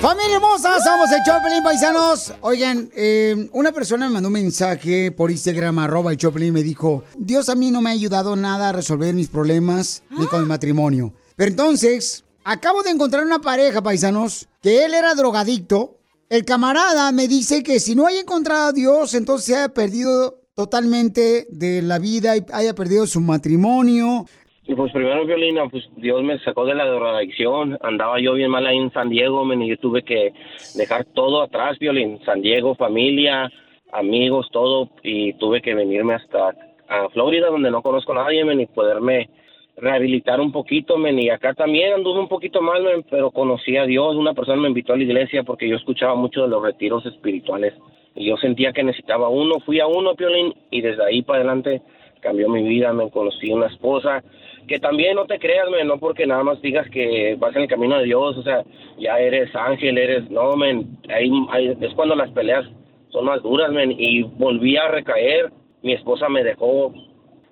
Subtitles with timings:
[0.00, 2.34] Familia hermosa, somos el Choplin Paisanos.
[2.40, 7.04] Oigan, eh, una persona me mandó un mensaje por Instagram, arroba el Choplin, me dijo,
[7.16, 10.46] Dios a mí no me ha ayudado nada a resolver mis problemas ni con mi
[10.46, 11.14] matrimonio.
[11.36, 15.98] Pero entonces, acabo de encontrar una pareja, paisanos, que él era drogadicto.
[16.28, 20.40] El camarada me dice que si no haya encontrado a Dios, entonces se haya perdido
[20.54, 24.26] totalmente de la vida y haya perdido su matrimonio.
[24.66, 27.78] Y pues primero, Violina, pues Dios me sacó de la drogadicción.
[27.82, 30.32] Andaba yo bien mal ahí en San Diego, men, y yo tuve que
[30.74, 32.18] dejar todo atrás, Violín.
[32.24, 33.50] San Diego, familia,
[33.92, 34.88] amigos, todo.
[35.02, 36.54] Y tuve que venirme hasta
[36.88, 39.28] a Florida, donde no conozco a nadie, men, y poderme
[39.76, 41.18] rehabilitar un poquito, men.
[41.18, 44.16] Y acá también anduve un poquito mal, men, pero conocí a Dios.
[44.16, 47.74] Una persona me invitó a la iglesia porque yo escuchaba mucho de los retiros espirituales.
[48.14, 49.60] Y yo sentía que necesitaba uno.
[49.60, 51.82] Fui a uno, Violín, y desde ahí para adelante
[52.24, 52.92] cambió mi vida.
[52.92, 54.24] Me conocí una esposa
[54.66, 57.68] que también no te creas, men, no porque nada más digas que vas en el
[57.68, 58.64] camino de Dios, o sea,
[58.98, 62.64] ya eres ángel, eres, no, men, ahí, ahí es cuando las peleas
[63.10, 65.52] son más duras, men, y volví a recaer,
[65.82, 66.92] mi esposa me dejó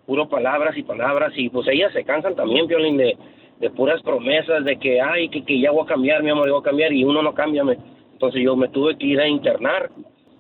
[0.06, 3.16] puro palabras y palabras, y pues ellas se cansan también, Piolín, de,
[3.60, 6.52] de puras promesas, de que, ay, que, que ya voy a cambiar, mi amor, ya
[6.52, 7.78] voy a cambiar, y uno no cambia, men.
[8.12, 9.90] entonces yo me tuve que ir a internar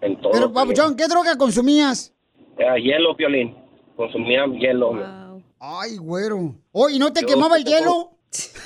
[0.00, 0.32] en todo.
[0.32, 2.14] Pero, Papuchón, ¿qué droga consumías?
[2.58, 3.54] Era hielo, Piolín,
[3.96, 4.92] consumía hielo.
[5.58, 6.54] Ay, güero.
[6.72, 8.10] Oye, ¿no te quemaba el hielo?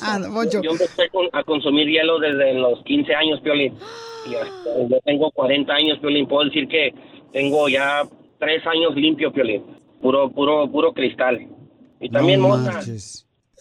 [0.00, 0.62] Ah, Poncho.
[0.62, 3.74] Yo empecé con- a consumir hielo desde los 15 años, Piolín.
[4.30, 6.28] Y hasta- yo tengo 40 años, Piolín.
[6.28, 6.94] Puedo decir que
[7.32, 8.02] tengo ya
[8.38, 9.64] 3 años limpio, Piolín.
[10.00, 11.48] Puro, puro, puro cristal.
[12.00, 12.56] Y también No.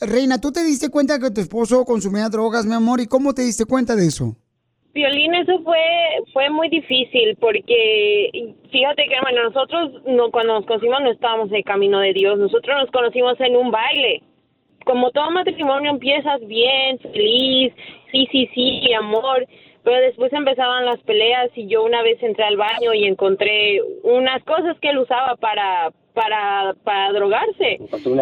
[0.02, 3.00] Reina, ¿tú te diste cuenta que tu esposo consumía drogas, mi amor?
[3.02, 4.36] ¿Y cómo te diste cuenta de eso?
[4.94, 5.80] Violín, eso fue
[6.34, 11.56] fue muy difícil porque fíjate que bueno nosotros no cuando nos conocimos no estábamos en
[11.56, 14.22] el camino de Dios, nosotros nos conocimos en un baile.
[14.84, 17.74] Como todo matrimonio empiezas bien, feliz,
[18.12, 19.46] sí, sí, sí, amor,
[19.84, 24.44] pero después empezaban las peleas y yo una vez entré al baño y encontré unas
[24.44, 27.80] cosas que él usaba para para para drogarse.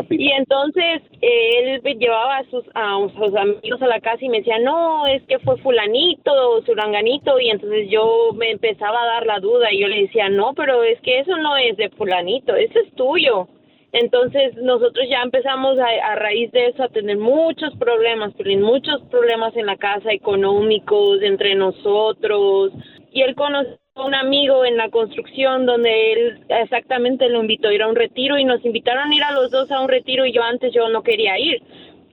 [0.09, 4.37] Y entonces eh, él llevaba a sus, a sus amigos a la casa y me
[4.39, 7.39] decía, no, es que fue fulanito o suranganito.
[7.39, 10.83] Y entonces yo me empezaba a dar la duda y yo le decía, no, pero
[10.83, 13.47] es que eso no es de fulanito, eso es tuyo.
[13.91, 19.55] Entonces nosotros ya empezamos a, a raíz de eso a tener muchos problemas, muchos problemas
[19.55, 22.71] en la casa económicos, entre nosotros.
[23.11, 27.73] Y él conoció a un amigo en la construcción donde él exactamente lo invitó a
[27.73, 30.25] ir a un retiro y nos invitaron a ir a los dos a un retiro
[30.25, 31.61] y yo antes yo no quería ir.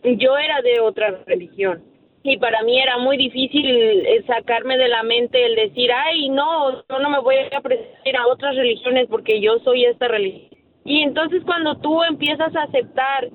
[0.02, 1.82] Yo era de otra religión
[2.26, 6.82] y para mí era muy difícil eh, sacarme de la mente el decir, ay, no,
[6.88, 10.55] yo no me voy a presentar a otras religiones porque yo soy esta religión.
[10.86, 13.28] Y entonces cuando tú empiezas a aceptar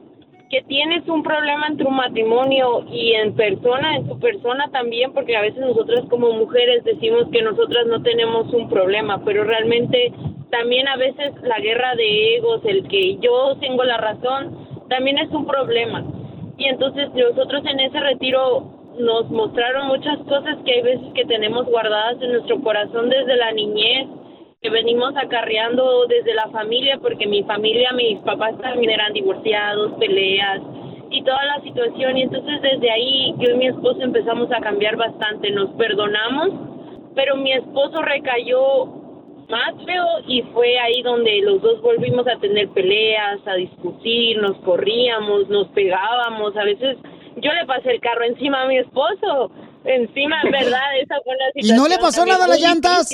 [0.50, 5.36] que tienes un problema en tu matrimonio y en persona, en tu persona también, porque
[5.36, 10.14] a veces nosotras como mujeres decimos que nosotras no tenemos un problema, pero realmente
[10.50, 14.58] también a veces la guerra de egos, el que yo tengo la razón,
[14.90, 16.04] también es un problema.
[16.58, 21.66] Y entonces nosotros en ese retiro nos mostraron muchas cosas que hay veces que tenemos
[21.66, 24.08] guardadas en nuestro corazón desde la niñez,
[24.62, 30.62] que venimos acarreando desde la familia, porque mi familia, mis papás también eran divorciados, peleas
[31.10, 32.16] y toda la situación.
[32.16, 36.50] Y entonces desde ahí yo y mi esposo empezamos a cambiar bastante, nos perdonamos,
[37.16, 38.86] pero mi esposo recayó
[39.50, 44.58] más feo y fue ahí donde los dos volvimos a tener peleas, a discutir, nos
[44.58, 46.98] corríamos, nos pegábamos, a veces
[47.38, 49.50] yo le pasé el carro encima a mi esposo,
[49.86, 53.12] encima, en verdad, esa fue ¿Y situación no le pasó nada a las llantas?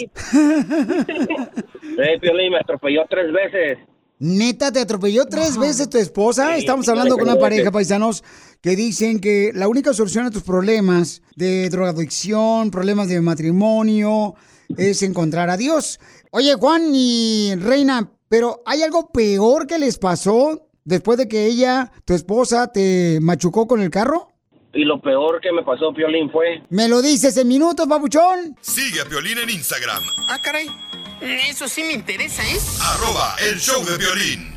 [1.99, 3.79] Eh, Piolín, me atropelló tres veces.
[4.19, 6.57] Neta, te atropelló tres veces tu esposa.
[6.57, 8.23] Estamos hablando con una pareja, paisanos,
[8.61, 14.35] que dicen que la única solución a tus problemas de drogadicción, problemas de matrimonio,
[14.75, 15.99] es encontrar a Dios.
[16.31, 21.91] Oye, Juan y Reina, pero ¿hay algo peor que les pasó después de que ella,
[22.05, 24.33] tu esposa, te machucó con el carro?
[24.77, 26.61] Y lo peor que me pasó, Piolín, fue...
[26.69, 28.55] ¿Me lo dices en minutos, babuchón?
[28.61, 30.03] Sigue a Piolín en Instagram.
[30.29, 30.67] Ah, caray.
[31.19, 32.59] Eso sí me interesa, ¿eh?
[32.83, 34.56] Arroba el show de violín.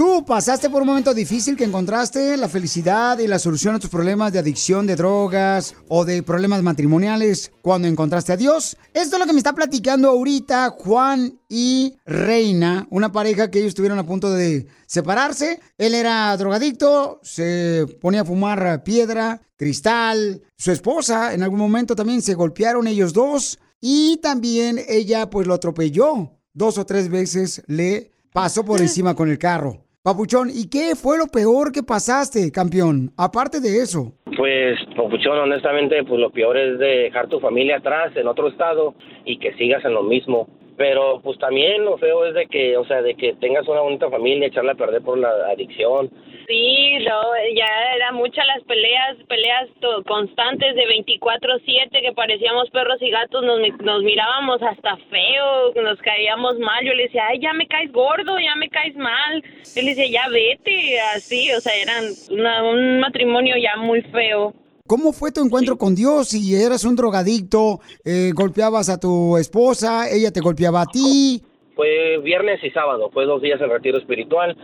[0.00, 3.90] ¿Tú pasaste por un momento difícil que encontraste la felicidad y la solución a tus
[3.90, 8.78] problemas de adicción de drogas o de problemas matrimoniales cuando encontraste a Dios?
[8.94, 13.68] Esto es lo que me está platicando ahorita Juan y Reina, una pareja que ellos
[13.68, 15.60] estuvieron a punto de separarse.
[15.76, 20.40] Él era drogadicto, se ponía a fumar piedra, cristal.
[20.56, 25.52] Su esposa en algún momento también se golpearon ellos dos y también ella pues lo
[25.52, 26.38] atropelló.
[26.54, 29.89] Dos o tres veces le pasó por encima con el carro.
[30.02, 33.12] Papuchón, ¿y qué fue lo peor que pasaste, campeón?
[33.18, 34.14] Aparte de eso.
[34.34, 38.94] Pues, Papuchón, honestamente, pues lo peor es dejar tu familia atrás en otro estado
[39.26, 40.48] y que sigas en lo mismo.
[40.78, 44.08] Pero pues también lo feo es de que, o sea, de que tengas una bonita
[44.08, 46.10] familia, echarla a perder por la adicción.
[46.50, 47.20] Sí, no,
[47.54, 49.68] ya eran muchas las peleas, peleas
[50.04, 56.58] constantes de 24/7 que parecíamos perros y gatos, nos, nos mirábamos hasta feo, nos caíamos
[56.58, 56.84] mal.
[56.84, 59.44] Yo le decía, ay, ya me caes gordo, ya me caes mal.
[59.76, 64.52] Él decía, ya vete, así, o sea, eran una- un matrimonio ya muy feo.
[64.88, 66.30] ¿Cómo fue tu encuentro con Dios?
[66.30, 71.40] Si eras un drogadicto, eh, golpeabas a tu esposa, ella te golpeaba a ti.
[71.76, 74.56] Fue viernes y sábado, fue dos días en retiro espiritual.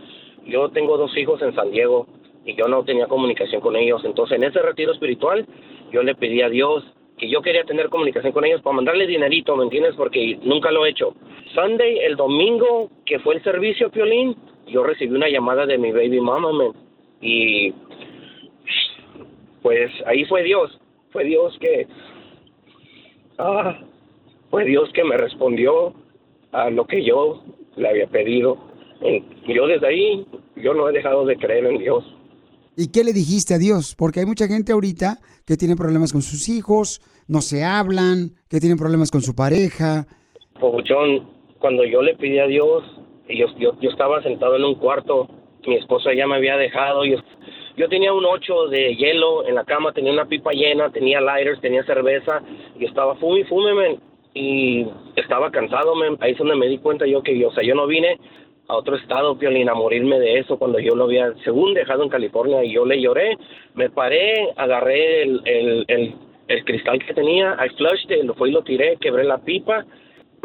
[0.47, 2.07] Yo tengo dos hijos en San Diego
[2.45, 4.03] y yo no tenía comunicación con ellos.
[4.05, 5.45] Entonces, en ese retiro espiritual,
[5.91, 6.83] yo le pedí a Dios
[7.17, 9.95] que yo quería tener comunicación con ellos para mandarle dinerito, ¿me entiendes?
[9.95, 11.15] Porque nunca lo he hecho.
[11.53, 14.35] Sunday, el domingo que fue el servicio, Piolín,
[14.67, 16.51] yo recibí una llamada de mi baby mama.
[17.19, 17.73] Y
[19.61, 20.79] pues ahí fue Dios,
[21.09, 21.87] fue Dios que,
[23.39, 23.79] ah,
[24.51, 25.93] fue Dios que me respondió
[26.51, 27.43] a lo que yo
[27.75, 28.57] le había pedido.
[29.01, 32.03] Y yo desde ahí, yo no he dejado de creer en Dios.
[32.75, 33.95] ¿Y qué le dijiste a Dios?
[33.97, 38.59] Porque hay mucha gente ahorita que tiene problemas con sus hijos, no se hablan, que
[38.59, 40.05] tienen problemas con su pareja.
[40.59, 41.27] Pabuchón,
[41.59, 42.83] cuando yo le pedí a Dios,
[43.29, 45.27] yo, yo, yo estaba sentado en un cuarto,
[45.65, 47.17] mi esposa ya me había dejado, yo,
[47.75, 51.59] yo tenía un ocho de hielo en la cama, tenía una pipa llena, tenía lighters,
[51.61, 52.41] tenía cerveza,
[52.79, 53.99] y estaba fume y fume, men,
[54.33, 54.85] y
[55.15, 56.17] estaba cansado, men.
[56.19, 58.19] ahí es donde me di cuenta yo que, yo, o sea, yo no vine
[58.67, 62.09] a otro estado, Piolín, a morirme de eso cuando yo lo había, según dejado en
[62.09, 63.37] California, y yo le lloré,
[63.75, 66.15] me paré, agarré el, el, el,
[66.47, 69.85] el cristal que tenía, I flushed it, lo fui y lo tiré, quebré la pipa,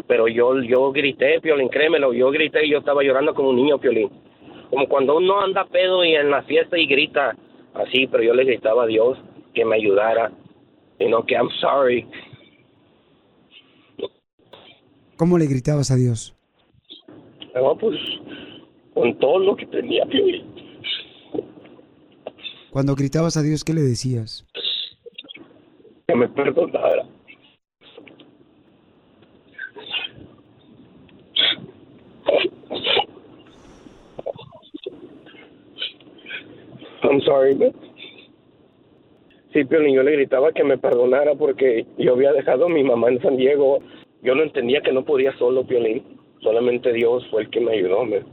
[0.07, 3.77] pero yo yo grité, Piolín, créemelo, yo grité y yo estaba llorando como un niño,
[3.77, 4.09] Piolín.
[4.69, 7.35] Como cuando uno anda pedo y en la fiesta y grita
[7.73, 9.17] así, pero yo le gritaba a Dios
[9.53, 10.31] que me ayudara,
[10.97, 12.07] y no que I'm sorry.
[15.17, 16.35] ¿Cómo le gritabas a Dios?
[17.53, 17.97] No, pues
[18.93, 20.45] con todo lo que tenía, Piolín.
[22.71, 24.45] Cuando gritabas a Dios, ¿qué le decías?
[26.07, 27.05] que me perdonara.
[37.03, 37.73] I'm sorry, man.
[39.53, 43.09] Sí, Piolín, yo le gritaba que me perdonara porque yo había dejado a mi mamá
[43.09, 43.79] en San Diego.
[44.23, 46.12] Yo no entendía que no podía solo, Piolín.
[46.43, 48.03] Solamente Dios fue el que me ayudó.
[48.05, 48.23] Eh,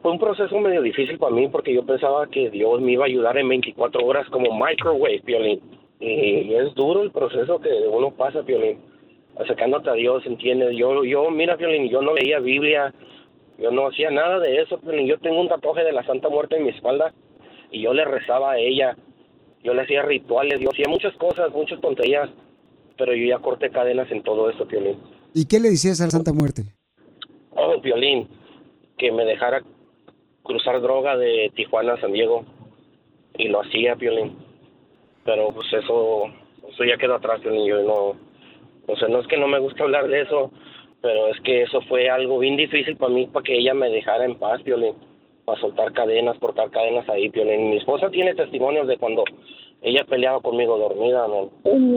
[0.00, 3.08] Fue un proceso medio difícil para mí porque yo pensaba que Dios me iba a
[3.08, 5.60] ayudar en 24 horas como microwave, Piolín.
[5.98, 8.78] Y es duro el proceso que uno pasa, Piolín,
[9.38, 10.76] acercándote a Dios, ¿entiendes?
[10.76, 12.94] Yo, yo, mira, Piolín, yo no leía Biblia,
[13.58, 15.06] yo no hacía nada de eso, Piolín.
[15.06, 17.12] Yo tengo un tatuaje de la Santa Muerte en mi espalda
[17.70, 18.96] y yo le rezaba a ella,
[19.62, 22.30] yo le hacía rituales, yo hacía muchas cosas, muchas tonterías,
[22.96, 24.96] pero yo ya corté cadenas en todo eso, Piolín.
[25.34, 26.62] ¿Y qué le decías a la Santa Muerte?
[27.52, 28.28] Oh, Piolín,
[28.96, 29.62] que me dejara
[30.42, 32.44] cruzar droga de Tijuana a San Diego.
[33.36, 34.36] Y lo hacía, Piolín.
[35.24, 36.24] Pero pues eso,
[36.68, 37.66] eso ya quedó atrás, Piolín.
[37.66, 38.16] Yo no,
[38.86, 40.50] o sea, no es que no me gusta hablar de eso,
[41.00, 44.24] pero es que eso fue algo bien difícil para mí, para que ella me dejara
[44.24, 44.94] en paz, Piolín.
[45.44, 47.70] Para soltar cadenas, cortar cadenas ahí, Piolín.
[47.70, 49.24] Mi esposa tiene testimonios de cuando
[49.82, 51.50] ella peleaba conmigo dormida, ¿no?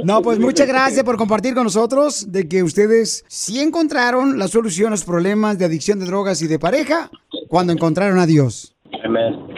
[0.04, 4.88] No, pues muchas gracias por compartir con nosotros de que ustedes sí encontraron la solución
[4.88, 7.10] a los problemas de adicción de drogas y de pareja
[7.50, 8.76] cuando encontraron a Dios.
[9.04, 9.54] Amén.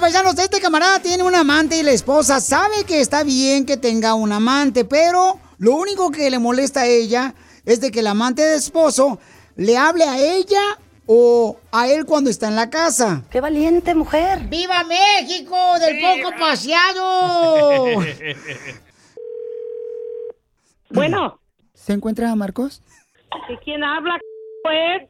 [0.00, 4.14] Paisanos, este camarada tiene un amante y la esposa sabe que está bien que tenga
[4.14, 7.34] un amante, pero lo único que le molesta a ella
[7.66, 9.18] es de que el amante de esposo
[9.56, 10.62] le hable a ella
[11.04, 13.22] o a él cuando está en la casa.
[13.30, 14.48] ¡Qué valiente mujer!
[14.48, 18.00] ¡Viva México del poco paseado!
[20.88, 21.40] Bueno.
[21.74, 22.82] ¿Se encuentra Marcos?
[23.48, 24.18] ¿De quién habla,
[24.62, 25.09] pues?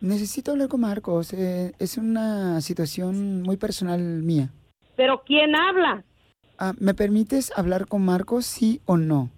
[0.00, 1.32] Necesito hablar con Marcos.
[1.32, 4.50] eh, es una situación muy personal mía.
[4.96, 6.04] ¿Pero quién habla?
[6.58, 9.30] Ah, ¿Me permites hablar con Marcos, sí o no?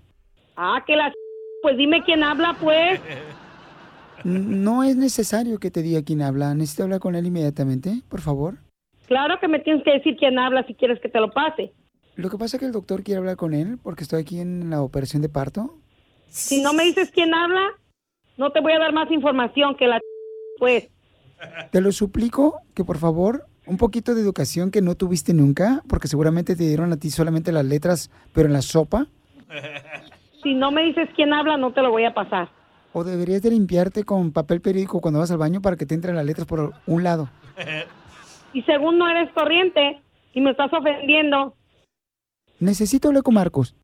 [0.57, 1.13] Ah, que la...
[1.63, 3.01] Pues dime quién habla, pues.
[4.25, 6.55] No es necesario que te diga quién habla.
[6.55, 8.59] Necesito hablar con él inmediatamente, por favor.
[9.07, 11.73] Claro que me tienes que decir quién habla si quieres que te lo pase.
[12.15, 14.71] Lo que pasa es que el doctor quiere hablar con él porque estoy aquí en
[14.71, 15.79] la operación de parto.
[16.29, 17.63] Si no me dices quién habla,
[18.37, 19.99] no te voy a dar más información que la...
[20.59, 20.89] Pues,
[21.71, 26.09] Te lo suplico que por favor, un poquito de educación que no tuviste nunca, porque
[26.09, 29.07] seguramente te dieron a ti solamente las letras, pero en la sopa.
[30.43, 32.49] si no me dices quién habla, no te lo voy a pasar.
[32.93, 36.17] O deberías de limpiarte con papel periódico cuando vas al baño para que te entren
[36.17, 37.29] las letras por un lado.
[38.55, 40.01] Y según no eres corriente
[40.33, 41.55] y me estás ofendiendo,
[42.61, 43.77] Necesito hablar con Marcos.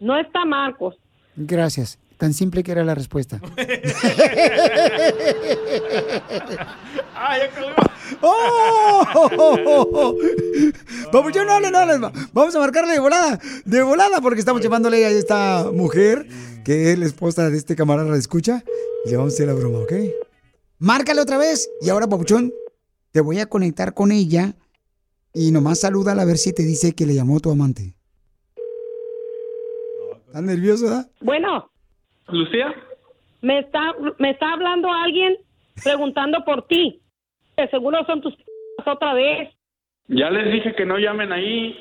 [0.00, 0.96] no está Marcos.
[1.36, 2.00] Gracias.
[2.22, 3.40] Tan simple que era la respuesta.
[8.20, 9.04] ¡Oh!
[11.12, 12.12] Vamos, yo no hable, no.
[12.32, 16.28] Vamos a marcarle de volada, de volada, porque estamos llamándole a esta mujer,
[16.64, 18.62] que es la esposa de este camarada, la escucha,
[19.04, 19.92] y le vamos a hacer la broma, ¿ok?
[20.78, 22.52] Márcale otra vez, y ahora, papuchón,
[23.10, 24.54] te voy a conectar con ella,
[25.34, 27.96] y nomás salúdala a ver si te dice que le llamó tu amante.
[30.28, 31.10] ¿Estás nervioso, verdad?
[31.20, 31.71] Bueno,
[32.28, 32.74] ¿Lucía?
[33.42, 35.36] me está, me está hablando alguien
[35.82, 37.00] preguntando por ti.
[37.56, 38.34] De seguro son tus
[38.86, 39.50] otra vez.
[40.08, 41.76] Ya les dije que no llamen ahí.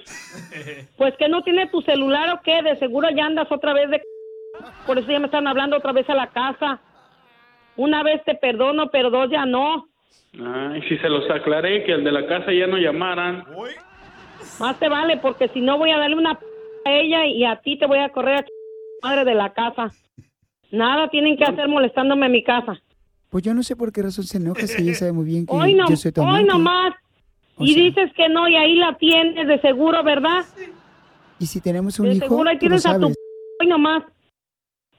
[0.97, 4.01] Pues que no tiene tu celular o qué, de seguro ya andas otra vez de...
[4.85, 6.79] Por eso ya me están hablando otra vez a la casa.
[7.75, 9.87] Una vez te perdono, pero dos ya no.
[10.39, 13.45] Ay, si se los aclaré que el de la casa ya no llamaran.
[14.59, 16.45] Más te vale, porque si no voy a darle una p
[16.85, 19.91] a ella y a ti te voy a correr a madre de la casa.
[20.71, 22.81] Nada tienen que hacer molestándome en mi casa.
[23.29, 25.53] Pues yo no sé por qué razón se enoja si ella sabe muy bien que
[25.53, 26.47] Hoy no, yo soy tu hoy amante.
[26.47, 26.93] nomás.
[27.59, 30.43] Y dices que no, y ahí la tienes de seguro, ¿verdad?
[31.39, 33.15] Y si tenemos un De hijo, seguro ahí tú lo tienes a tu sabes.
[33.61, 34.03] hoy nomás.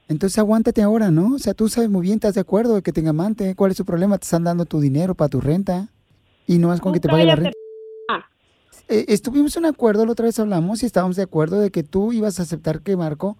[0.07, 1.35] Entonces aguántate ahora, ¿no?
[1.35, 3.55] O sea, tú sabes muy bien, estás de acuerdo de que tenga amante.
[3.55, 4.17] ¿Cuál es su problema?
[4.17, 5.89] Te están dando tu dinero para tu renta.
[6.47, 7.51] Y no es con que te pague la renta.
[8.89, 12.11] Eh, estuvimos en acuerdo, la otra vez hablamos y estábamos de acuerdo de que tú
[12.11, 13.37] ibas a aceptar que Marco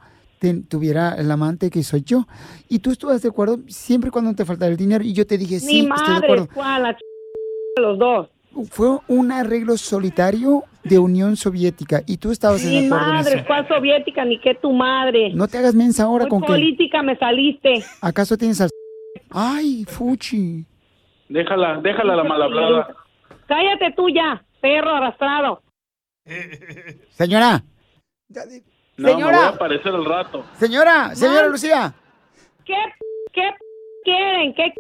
[0.70, 2.26] tuviera el amante que soy yo.
[2.70, 5.04] Y tú estuvas de acuerdo siempre cuando te faltara el dinero.
[5.04, 6.48] Y yo te dije, Mi sí, estoy de acuerdo.
[6.54, 6.84] ¿cuál?
[6.84, 7.00] La ch...
[7.76, 8.30] de los dos.
[8.70, 13.46] Fue un arreglo solitario de Unión Soviética y tú estabas en madre, eso.
[13.48, 14.26] ¿cuál soviética?
[14.26, 15.34] Ni que tu madre.
[15.34, 16.48] No te hagas mensa ahora Muy con que...
[16.48, 17.84] política me saliste.
[18.02, 18.70] ¿Acaso tienes al...
[19.32, 20.66] Ay, Fuchi.
[21.30, 22.96] Déjala, déjala la mal hablada.
[23.48, 25.64] Cállate tú ya, perro arrastrado.
[27.10, 27.64] Señora.
[28.98, 29.32] No, Señora.
[29.32, 30.46] me voy a aparecer al rato.
[30.60, 31.94] Señora, señora Lucía.
[32.66, 32.76] ¿Qué,
[33.34, 33.50] qué
[34.04, 34.54] quieren?
[34.54, 34.72] ¿Qué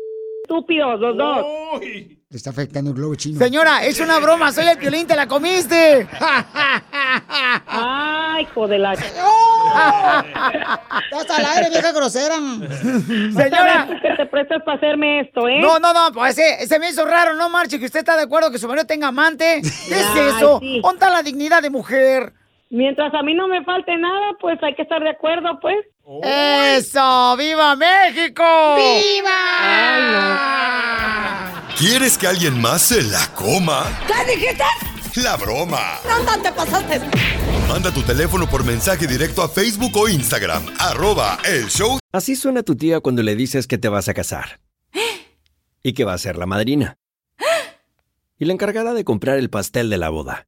[0.43, 1.45] estúpidos los dos?
[1.81, 3.39] Le está afectando el globo chino.
[3.39, 6.07] Señora, es una broma, soy el violín, te la comiste.
[7.67, 8.93] Ay, hijo de la...
[8.93, 9.09] Estás
[11.39, 12.35] al aire, vieja grosera.
[12.35, 13.87] Señora.
[14.01, 15.59] que te prestas para hacerme esto, ¿eh?
[15.61, 17.79] No, no, no, pues ese, ese me hizo raro, ¿no, Marche?
[17.79, 19.61] Que usted está de acuerdo que su marido tenga amante.
[19.61, 19.67] ¿Qué
[19.99, 20.59] es Ay, eso?
[20.59, 20.79] sí.
[20.81, 22.33] Ponta la dignidad de mujer.
[22.73, 25.75] Mientras a mí no me falte nada, pues hay que estar de acuerdo, pues.
[26.23, 27.37] ¡Eso!
[27.37, 28.43] ¡Viva México!
[31.77, 33.83] ¿Quieres que alguien más se la coma?
[34.07, 34.63] ¿Qué dijiste?
[35.21, 35.99] La broma.
[36.09, 36.99] No, no te pasaste.
[37.69, 40.65] Manda tu teléfono por mensaje directo a Facebook o Instagram.
[40.79, 41.99] Arroba el show.
[42.11, 44.59] Así suena tu tía cuando le dices que te vas a casar.
[45.83, 46.97] Y que va a ser la madrina.
[48.39, 50.47] Y la encargada de comprar el pastel de la boda.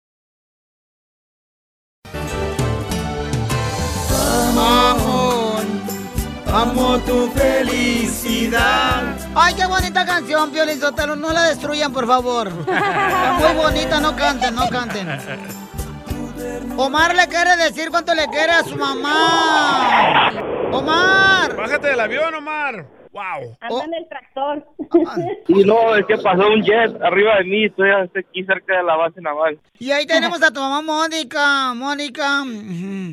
[6.53, 9.03] Amo tu felicidad.
[9.35, 11.15] Ay, qué bonita canción, Piolín Sotelo.
[11.15, 12.51] No la destruyan, por favor.
[12.51, 15.07] Muy bonita, no canten, no canten.
[16.77, 20.31] Omar le quiere decir cuánto le quiere a su mamá.
[20.71, 21.55] Omar.
[21.55, 23.00] Bájate del avión, Omar.
[23.13, 23.57] Wow.
[23.59, 24.65] Anda en el tractor.
[25.49, 28.95] Y no, es que pasó un jet arriba de mí, estoy aquí cerca de la
[28.95, 29.59] base naval.
[29.79, 32.43] Y ahí tenemos a tu mamá Mónica, Mónica.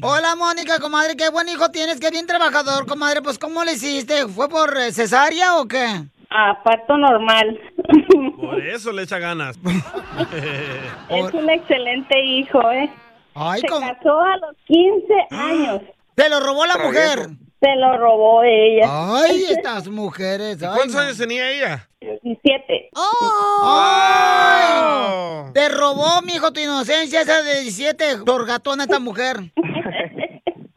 [0.03, 3.23] Hola Mónica, comadre, qué buen hijo tienes, qué bien trabajador, comadre.
[3.23, 4.29] Pues ¿cómo le hiciste?
[4.29, 5.85] ¿Fue por eh, cesárea o qué?
[6.31, 7.59] Ah, parto normal.
[8.37, 9.59] Por eso le echa ganas.
[11.09, 12.91] Es un excelente hijo, ¿eh?
[13.35, 15.83] Ay, Se casó a los 15 años.
[16.15, 17.31] ¿Te lo robó la mujer?
[17.61, 18.85] Se lo robó ella.
[18.89, 20.63] Ay, estas mujeres.
[20.63, 21.01] ay, ¿Cuántos no.
[21.01, 21.89] años tenía ella?
[22.01, 22.91] 17.
[23.63, 25.53] ¡Ay!
[25.53, 29.39] Te robó, mijo, tu inocencia esa de 17, torgatona esta mujer.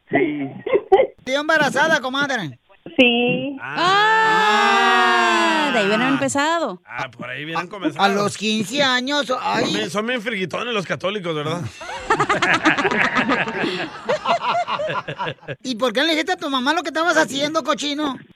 [0.10, 2.60] ¿Te dio embarazada, comadre?
[2.98, 3.58] Sí.
[3.62, 6.82] Ah, de ahí hubieran empezado.
[6.86, 8.04] Ah, por ahí vienen comenzando.
[8.04, 9.64] A los 15 años, ay.
[9.66, 11.62] Son bien- Son bien friguitones los católicos, ¿verdad?
[15.64, 18.18] ¿Y por qué le dijiste a tu mamá lo que estabas haciendo, cochino?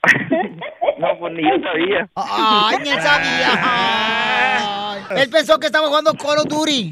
[0.98, 2.08] No, pues ni yo sabía.
[2.14, 3.50] Ay, ni él sabía.
[5.10, 5.20] Ay.
[5.22, 6.90] Él pensó que estaba jugando Call of Duty.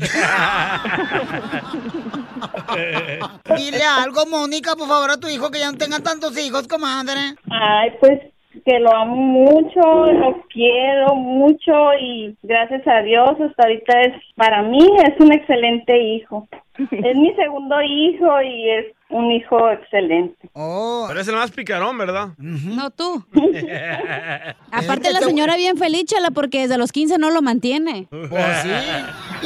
[3.57, 7.35] Dile algo, Mónica, por favor, a tu hijo que ya no tenga tantos hijos, comadre.
[7.51, 8.21] Ay, pues
[8.65, 14.63] que lo amo mucho, lo quiero mucho y gracias a Dios hasta ahorita es, para
[14.63, 16.47] mí es un excelente hijo.
[16.77, 20.49] Es mi segundo hijo y es un hijo excelente.
[20.55, 21.05] Oh.
[21.07, 22.31] Pero es el más picarón, ¿verdad?
[22.39, 23.25] No tú.
[24.73, 28.09] Aparte la señora bien feliz, chala, porque desde los 15 no lo mantiene.
[28.11, 28.71] Pues sí.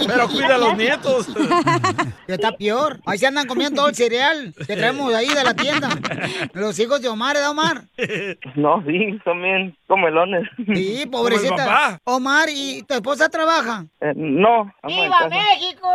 [0.06, 1.28] Pero cuida a los nietos.
[2.26, 3.00] Que está peor.
[3.06, 5.88] Ahí se andan comiendo todo el cereal que traemos ahí de la tienda.
[6.54, 7.82] Los hijos de Omar, ¿verdad, Omar?
[8.54, 10.48] No, sí, son bien comelones.
[10.74, 11.98] Sí, pobrecita.
[12.04, 13.84] Omar, ¿y tu esposa trabaja?
[14.00, 15.28] Eh, no, casa.
[15.28, 15.88] México!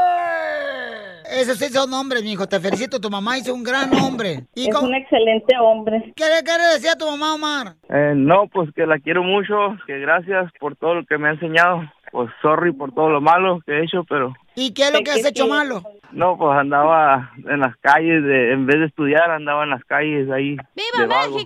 [1.32, 2.48] Esos sí son hombres, mijo.
[2.48, 3.00] Te felicito.
[3.00, 4.46] Tu mamá hizo un gran hombre.
[4.56, 6.14] ¿Y Es un excelente hombre.
[6.16, 7.76] ¿Qué le quiere decir a tu mamá, Omar?
[7.90, 11.32] Eh, no, pues que la quiero mucho, que gracias por todo lo que me ha
[11.32, 11.82] enseñado.
[12.14, 15.10] Pues sorry por todo lo malo que he hecho, pero ¿Y qué es lo que
[15.10, 15.82] has hecho malo?
[16.12, 20.30] no, pues andaba en las calles, de, en vez de estudiar andaba en las calles
[20.30, 20.56] ahí.
[20.76, 21.40] de vago.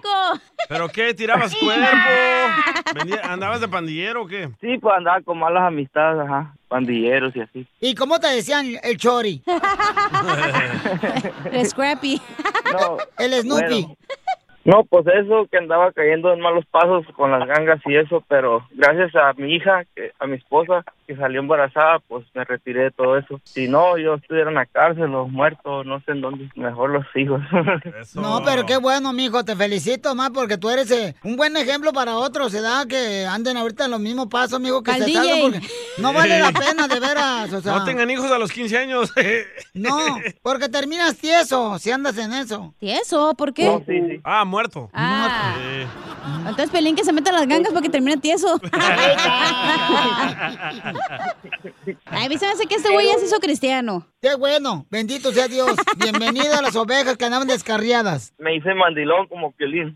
[0.68, 1.14] ¿Pero qué?
[1.14, 1.86] ¿Tirabas cuerpo?
[3.24, 4.50] ¿Andabas de pandillero o qué?
[4.60, 7.66] Sí, pues andaba con malas amistades, ajá, pandilleros y así.
[7.80, 9.42] ¿Y cómo te decían el chori?
[11.52, 12.22] El Scrappy.
[12.74, 13.84] No, El Snoopy.
[13.84, 13.98] bueno.
[14.68, 18.68] No, pues eso, que andaba cayendo en malos pasos con las gangas y eso, pero
[18.72, 22.92] gracias a mi hija, que, a mi esposa, que salió embarazada, pues me retiré de
[22.92, 23.40] todo eso.
[23.46, 27.06] Si no, yo estuviera en la cárcel o muerto, no sé en dónde, mejor los
[27.16, 27.42] hijos.
[28.16, 29.46] No, pero qué bueno, mijo.
[29.46, 32.88] Te felicito, más porque tú eres eh, un buen ejemplo para otros, ¿verdad?
[32.88, 35.62] Que anden ahorita en los mismos pasos, mijo, que Pa'l se salgan porque
[36.00, 37.54] no vale la pena, de veras.
[37.54, 39.14] O sea, No tengan hijos a los 15 años.
[39.74, 42.74] No, porque terminas tieso si andas en eso.
[42.80, 43.36] ¿Tieso?
[43.36, 44.20] ¿Por qué?
[44.24, 44.90] Ah, muerto.
[44.92, 45.56] Ah.
[46.40, 48.60] Entonces Pelín que se meta las gangas porque termina tieso.
[52.06, 54.08] Ay, a mí se me hace que este güey ya se hizo cristiano.
[54.20, 55.78] Qué bueno, bendito sea Dios.
[55.98, 58.34] Bienvenido a las ovejas que andaban descarriadas.
[58.40, 59.96] me hice mandilón como Piolín.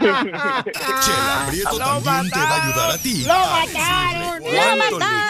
[0.00, 3.24] Chela Prieto también te va a ayudar a ti.
[3.26, 4.42] ¡Lo mataron!
[4.42, 4.50] le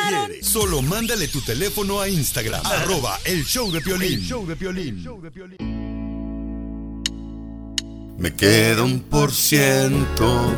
[0.08, 0.46] quieres.
[0.46, 4.20] Solo mándale tu teléfono a Instagram, arroba el show de Piolín.
[4.20, 5.02] show de Piolín.
[8.18, 10.52] Me queda un por ciento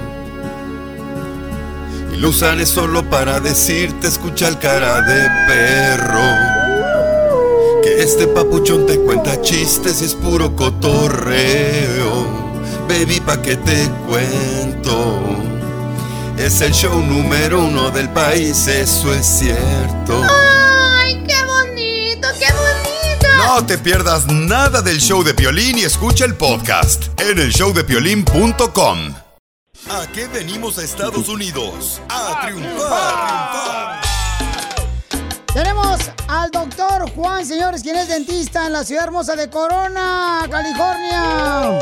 [2.12, 6.18] y lo usaré solo para decirte escucha el cara de perro.
[7.84, 12.26] Que este papuchón te cuenta chistes y es puro cotorreo.
[12.88, 15.20] Baby, pa' que te cuento.
[16.36, 20.20] es el show número uno del país, eso es cierto.
[20.98, 21.53] ¡Ay, qué bonito, qué bonito!
[23.46, 29.14] No te pierdas nada del show de Piolín y escucha el podcast en el showdepiolín.com.
[29.90, 32.00] ¿A qué venimos a Estados Unidos?
[32.08, 34.00] A triunfar.
[35.52, 41.78] Tenemos al doctor Juan, señores, quien es dentista en la ciudad hermosa de Corona, California.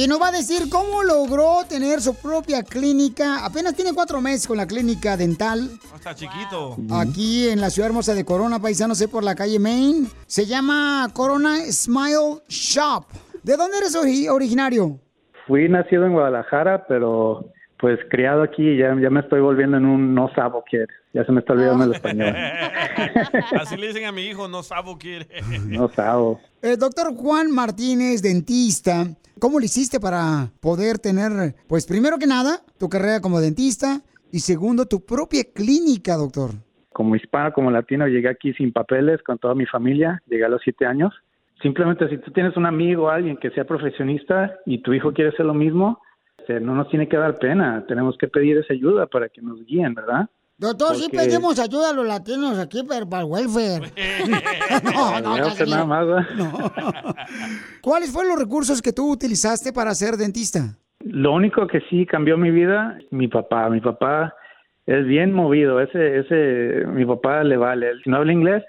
[0.00, 3.44] Y nos va a decir cómo logró tener su propia clínica.
[3.44, 5.68] Apenas tiene cuatro meses con la clínica dental.
[5.94, 6.78] Está chiquito.
[6.90, 10.08] Aquí en la ciudad hermosa de Corona, paisano, sé por la calle Main.
[10.26, 13.04] Se llama Corona Smile Shop.
[13.42, 14.98] ¿De dónde eres ori- originario?
[15.46, 17.44] Fui nacido en Guadalajara, pero
[17.78, 20.86] pues criado aquí, ya, ya me estoy volviendo en un no sabo kid.
[21.12, 22.34] Ya se me está olvidando el español.
[23.60, 25.28] Así le dicen a mi hijo, no sabo quiere.
[25.66, 26.40] No sabo.
[26.62, 29.06] El doctor Juan Martínez, dentista.
[29.40, 34.40] ¿Cómo le hiciste para poder tener, pues primero que nada, tu carrera como dentista y
[34.40, 36.50] segundo, tu propia clínica, doctor?
[36.92, 40.22] Como hispano, como latino, llegué aquí sin papeles, con toda mi familia.
[40.26, 41.14] Llegué a los siete años.
[41.62, 45.46] Simplemente si tú tienes un amigo alguien que sea profesionista y tu hijo quiere hacer
[45.46, 46.00] lo mismo,
[46.38, 47.84] este, no nos tiene que dar pena.
[47.86, 50.28] Tenemos que pedir esa ayuda para que nos guíen, ¿verdad?
[50.60, 53.90] Doctor, sí pedimos ayuda a los latinos aquí pero para el welfare.
[54.84, 57.16] no, no, No nada más, ¿verdad?
[57.80, 60.76] ¿Cuáles fueron los recursos que tú utilizaste para ser dentista?
[61.02, 63.70] Lo único que sí cambió mi vida, mi papá.
[63.70, 64.34] Mi papá
[64.84, 65.80] es bien movido.
[65.80, 67.88] Ese, ese, mi papá le vale.
[67.88, 68.62] Él, si no habla inglés,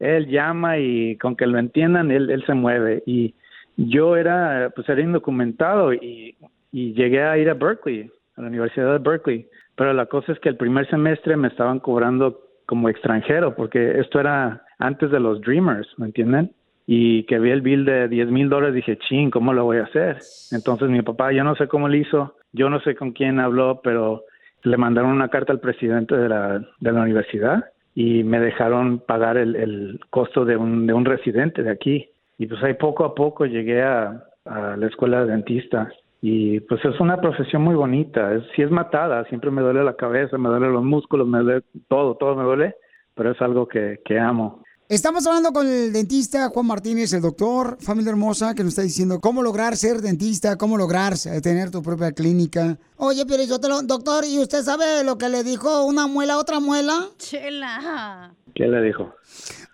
[0.00, 3.04] él llama y con que lo entiendan, él, él se mueve.
[3.06, 3.36] Y
[3.76, 6.36] yo era, pues era indocumentado y,
[6.72, 9.46] y llegué a ir a Berkeley, a la Universidad de Berkeley.
[9.78, 14.20] Pero la cosa es que el primer semestre me estaban cobrando como extranjero, porque esto
[14.20, 16.52] era antes de los Dreamers, ¿me entienden?
[16.90, 19.82] y que vi el bill de 10 mil dólares, dije, ching, ¿cómo lo voy a
[19.82, 20.16] hacer?
[20.52, 23.82] Entonces mi papá, yo no sé cómo le hizo, yo no sé con quién habló,
[23.84, 24.24] pero
[24.62, 29.36] le mandaron una carta al presidente de la, de la universidad y me dejaron pagar
[29.36, 32.08] el, el costo de un, de un residente de aquí.
[32.38, 35.92] Y pues ahí poco a poco llegué a, a la escuela de dentista.
[36.20, 39.94] Y pues es una profesión muy bonita, es, sí es matada, siempre me duele la
[39.94, 42.74] cabeza, me duele los músculos, me duele todo, todo me duele,
[43.14, 44.62] pero es algo que, que amo.
[44.88, 49.20] Estamos hablando con el dentista Juan Martínez, el doctor, familia hermosa, que nos está diciendo
[49.20, 52.78] cómo lograr ser dentista, cómo lograr tener tu propia clínica.
[52.96, 56.34] Oye, pero yo te lo, doctor, ¿y usted sabe lo que le dijo una muela
[56.34, 57.06] a otra muela?
[57.18, 58.34] Chela.
[58.54, 59.14] ¿Qué le dijo?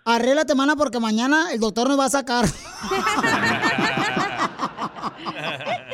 [0.03, 2.45] Arréglate, mana, porque mañana el doctor nos va a sacar.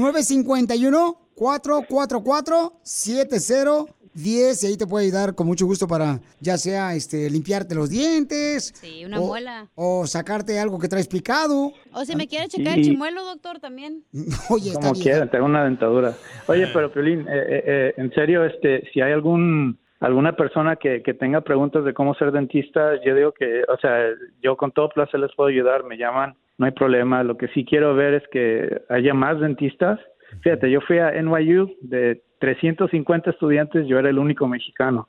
[4.18, 7.90] 951-444-7010 y ahí te puede ayudar con mucho gusto para ya sea este limpiarte los
[7.90, 8.72] dientes.
[8.74, 9.68] Sí, una o, muela.
[9.74, 11.72] O sacarte algo que traes picado.
[11.92, 14.02] O si me quiere checar el Y- chimuelo, doctor, también.
[14.50, 16.14] Oye, Como quieran, tengo una dentadura.
[16.46, 21.02] Oye, pero Piolín, eh, eh, eh, en serio, este, si hay algún alguna persona que,
[21.02, 24.06] que tenga preguntas de cómo ser dentista, yo digo que, o sea,
[24.40, 27.24] yo con todo placer les puedo ayudar, me llaman, no hay problema.
[27.24, 29.98] Lo que sí quiero ver es que haya más dentistas.
[30.42, 35.08] Fíjate, yo fui a NYU de 350 estudiantes, yo era el único mexicano.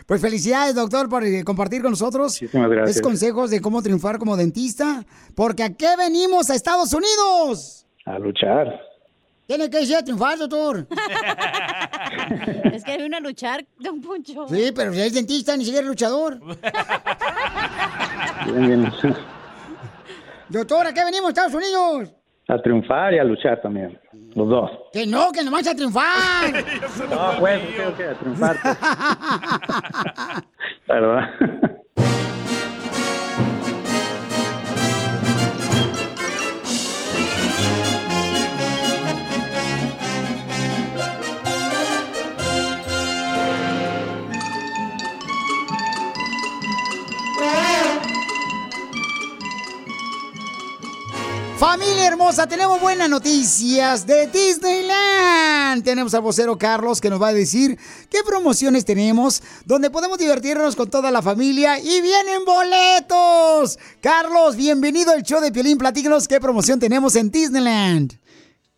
[0.06, 2.98] Pues felicidades, doctor, por eh, compartir con nosotros Muchísimas gracias.
[2.98, 5.04] estos consejos de cómo triunfar como dentista.
[5.36, 7.86] Porque ¿a qué venimos a Estados Unidos?
[8.06, 8.68] A luchar.
[9.50, 10.86] Tiene que ir a triunfar, doctor.
[12.72, 14.48] Es que vino a luchar, don Poncho.
[14.48, 16.40] Sí, pero si es dentista, ni siquiera es luchador.
[18.46, 18.94] Bien, bien.
[20.50, 22.14] Doctor, ¿a qué venimos Estados Unidos?
[22.48, 24.00] A triunfar y a luchar también.
[24.36, 24.70] Los dos.
[24.94, 26.54] Que no, que nomás a triunfar.
[27.10, 28.58] No, pues, ok, ok, a triunfar.
[28.62, 28.78] pues.
[30.88, 31.79] ¿Verdad?
[52.48, 55.84] Tenemos buenas noticias de Disneyland.
[55.84, 57.78] Tenemos al vocero Carlos que nos va a decir
[58.10, 63.78] qué promociones tenemos, donde podemos divertirnos con toda la familia y vienen boletos.
[64.02, 65.78] Carlos, bienvenido al show de Piolín.
[65.78, 68.19] Platícanos qué promoción tenemos en Disneyland.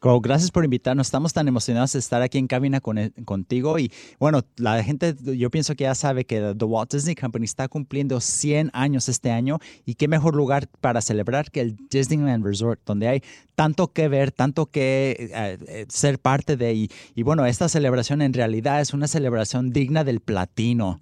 [0.04, 1.08] Gracias por invitarnos.
[1.08, 3.78] Estamos tan emocionados de estar aquí en cabina e, contigo.
[3.78, 7.68] Y bueno, la gente, yo pienso que ya sabe que The Walt Disney Company está
[7.68, 9.60] cumpliendo 100 años este año.
[9.86, 13.22] Y qué mejor lugar para celebrar que el Disneyland Resort, donde hay
[13.54, 16.74] tanto que ver, tanto que eh, eh, ser parte de.
[16.74, 21.00] Y, y bueno, esta celebración en realidad es una celebración digna del platino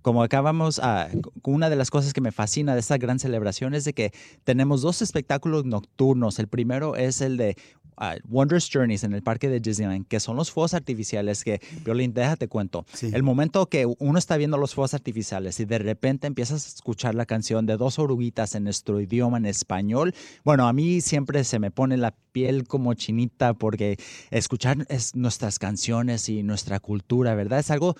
[0.00, 3.84] como acabamos, uh, una de las cosas que me fascina de esta gran celebración es
[3.84, 4.12] de que
[4.44, 6.38] tenemos dos espectáculos nocturnos.
[6.38, 7.56] El primero es el de
[8.00, 12.14] uh, Wondrous Journeys en el parque de Disneyland, que son los fuegos artificiales que, Violín,
[12.14, 12.86] déjate cuento.
[13.02, 17.14] El momento que uno está viendo los fuegos artificiales y de repente empiezas a escuchar
[17.14, 21.58] la canción de dos oruguitas en nuestro idioma en español, bueno, a mí siempre se
[21.58, 23.98] me pone la piel como chinita porque
[24.30, 27.60] escuchar es nuestras canciones y nuestra cultura, ¿verdad?
[27.60, 27.96] Es algo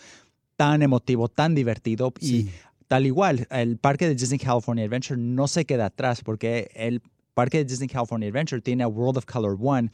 [0.56, 2.48] tan emotivo, tan divertido y
[2.88, 7.02] tal igual, el parque de Disney California Adventure no se queda atrás porque el
[7.38, 9.92] parque de Disney California Adventure tiene a World of Color One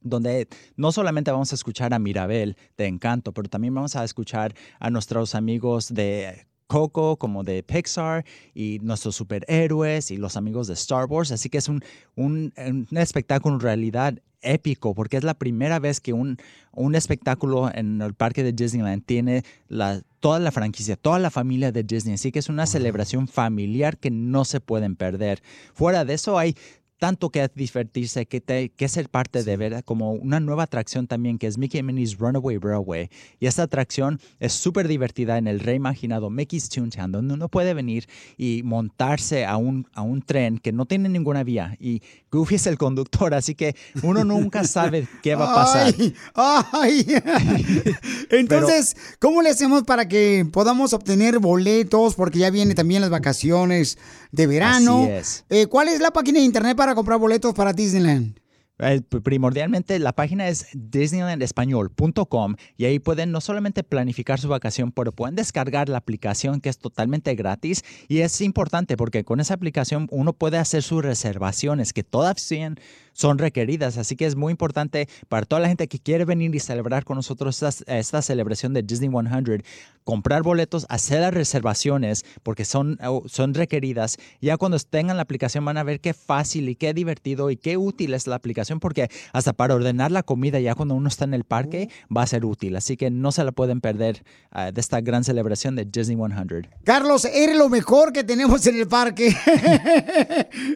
[0.00, 4.52] donde no solamente vamos a escuchar a Mirabel de Encanto, pero también vamos a escuchar
[4.80, 10.74] a nuestros amigos de Coco, como de Pixar, y nuestros superhéroes y los amigos de
[10.74, 11.30] Star Wars.
[11.30, 11.84] Así que es un,
[12.16, 16.36] un, un espectáculo en realidad épico, porque es la primera vez que un,
[16.72, 21.70] un espectáculo en el parque de Disneyland tiene la, toda la franquicia, toda la familia
[21.70, 22.14] de Disney.
[22.14, 25.40] Así que es una celebración familiar que no se pueden perder.
[25.72, 26.56] Fuera de eso hay
[26.98, 31.38] tanto que divertirse, que, te, que ser parte de ver como una nueva atracción también
[31.38, 33.10] que es Mickey Minnie's Runaway Railway.
[33.38, 38.08] Y esta atracción es súper divertida en el reimaginado Mickey's Toontown, donde uno puede venir
[38.36, 41.76] y montarse a un, a un tren que no tiene ninguna vía.
[41.78, 45.94] Y Goofy es el conductor, así que uno nunca sabe qué va a pasar.
[46.34, 47.06] ¡Ay!
[48.30, 52.14] Entonces, ¿cómo le hacemos para que podamos obtener boletos?
[52.14, 53.98] Porque ya vienen también las vacaciones
[54.32, 55.02] de verano.
[55.02, 55.44] Así es.
[55.48, 58.38] Eh, ¿Cuál es la página de internet para comprar boletos para Disneyland?
[58.78, 65.12] Eh, primordialmente la página es disneylandespañol.com y ahí pueden no solamente planificar su vacación, pero
[65.12, 70.08] pueden descargar la aplicación que es totalmente gratis y es importante porque con esa aplicación
[70.10, 72.74] uno puede hacer sus reservaciones que todavía
[73.16, 73.96] son requeridas.
[73.96, 77.16] Así que es muy importante para toda la gente que quiere venir y celebrar con
[77.16, 79.64] nosotros esta, esta celebración de Disney 100,
[80.04, 84.18] comprar boletos, hacer las reservaciones porque son, oh, son requeridas.
[84.40, 87.76] Ya cuando tengan la aplicación van a ver qué fácil y qué divertido y qué
[87.76, 91.34] útil es la aplicación porque hasta para ordenar la comida ya cuando uno está en
[91.34, 92.76] el parque va a ser útil.
[92.76, 94.22] Así que no se la pueden perder
[94.54, 96.68] uh, de esta gran celebración de Disney 100.
[96.84, 99.34] Carlos, eres lo mejor que tenemos en el parque.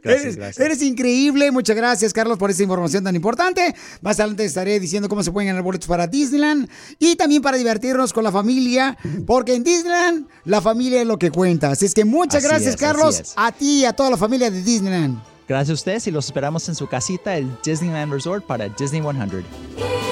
[0.03, 0.67] Gracias, eres, gracias.
[0.67, 1.51] eres increíble.
[1.51, 3.75] Muchas gracias, Carlos, por esta información tan importante.
[4.01, 8.13] Más adelante estaré diciendo cómo se pueden ganar boletos para Disneyland y también para divertirnos
[8.13, 11.71] con la familia, porque en Disneyland la familia es lo que cuenta.
[11.71, 14.51] Así es que muchas Así gracias, es, Carlos, a ti y a toda la familia
[14.51, 15.21] de Disneyland.
[15.49, 20.10] Gracias a ustedes y los esperamos en su casita, el Disneyland Resort para Disney 100.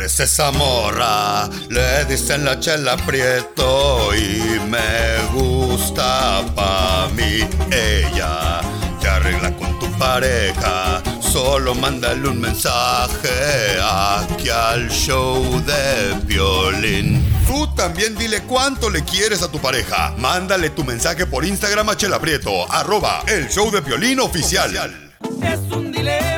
[0.00, 1.46] Parece esa morra?
[1.68, 7.46] Le dicen la chela prieto y me gusta pa' mí.
[7.70, 8.62] Ella
[8.98, 11.02] te arregla con tu pareja.
[11.20, 17.22] Solo mándale un mensaje aquí al show de violín.
[17.46, 20.14] Tú también dile cuánto le quieres a tu pareja.
[20.16, 25.10] Mándale tu mensaje por Instagram a Chela Prieto, arroba el show de violín oficial.
[25.42, 26.29] Es un dilema,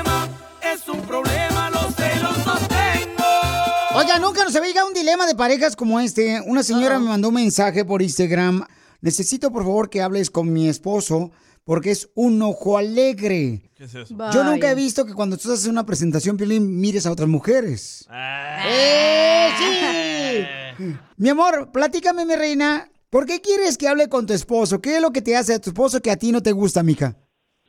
[3.95, 6.41] Oiga, nunca nos había llegado un dilema de parejas como este.
[6.47, 8.65] Una señora me mandó un mensaje por Instagram.
[9.03, 11.31] Necesito, por favor, que hables con mi esposo
[11.65, 13.61] porque es un ojo alegre.
[13.77, 14.17] ¿Qué es eso?
[14.33, 18.09] Yo nunca he visto que cuando tú haces una presentación, Piolín, mires a otras mujeres.
[18.11, 20.97] ¡Eh, sí!
[21.19, 22.89] Mi amor, platícame, mi reina.
[23.11, 24.81] ¿Por qué quieres que hable con tu esposo?
[24.81, 26.83] ¿Qué es lo que te hace a tu esposo que a ti no te gusta,
[26.83, 27.15] mija?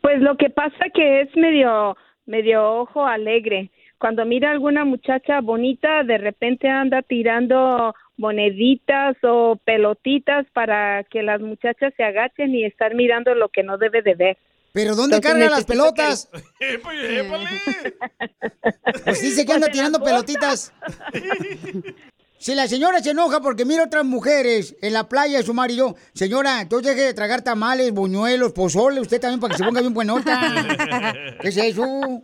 [0.01, 3.69] Pues lo que pasa que es medio, medio ojo alegre.
[4.04, 11.24] Cuando mira a alguna muchacha bonita, de repente anda tirando moneditas o pelotitas para que
[11.24, 14.38] las muchachas se agachen y estar mirando lo que no debe de ver.
[14.74, 16.30] ¿Pero dónde Entonces carga las pelotas?
[19.06, 20.74] Pues dice que anda tirando pelotitas.
[22.39, 25.96] Si la señora se enoja porque mira otras mujeres en la playa de su marido,
[26.13, 29.94] señora, entonces deje de tragar tamales, buñuelos, pozole, usted también para que se ponga bien
[29.94, 31.13] buenota.
[31.39, 32.22] ¿Qué es eso?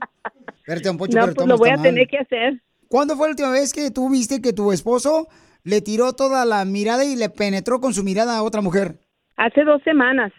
[0.83, 2.61] Don Poncho, No, pero pues lo voy a tener que hacer.
[2.87, 5.27] ¿Cuándo fue la última vez que tú viste que tu esposo
[5.63, 8.95] le tiró toda la mirada y le penetró con su mirada a otra mujer?
[9.37, 10.31] Hace dos semanas.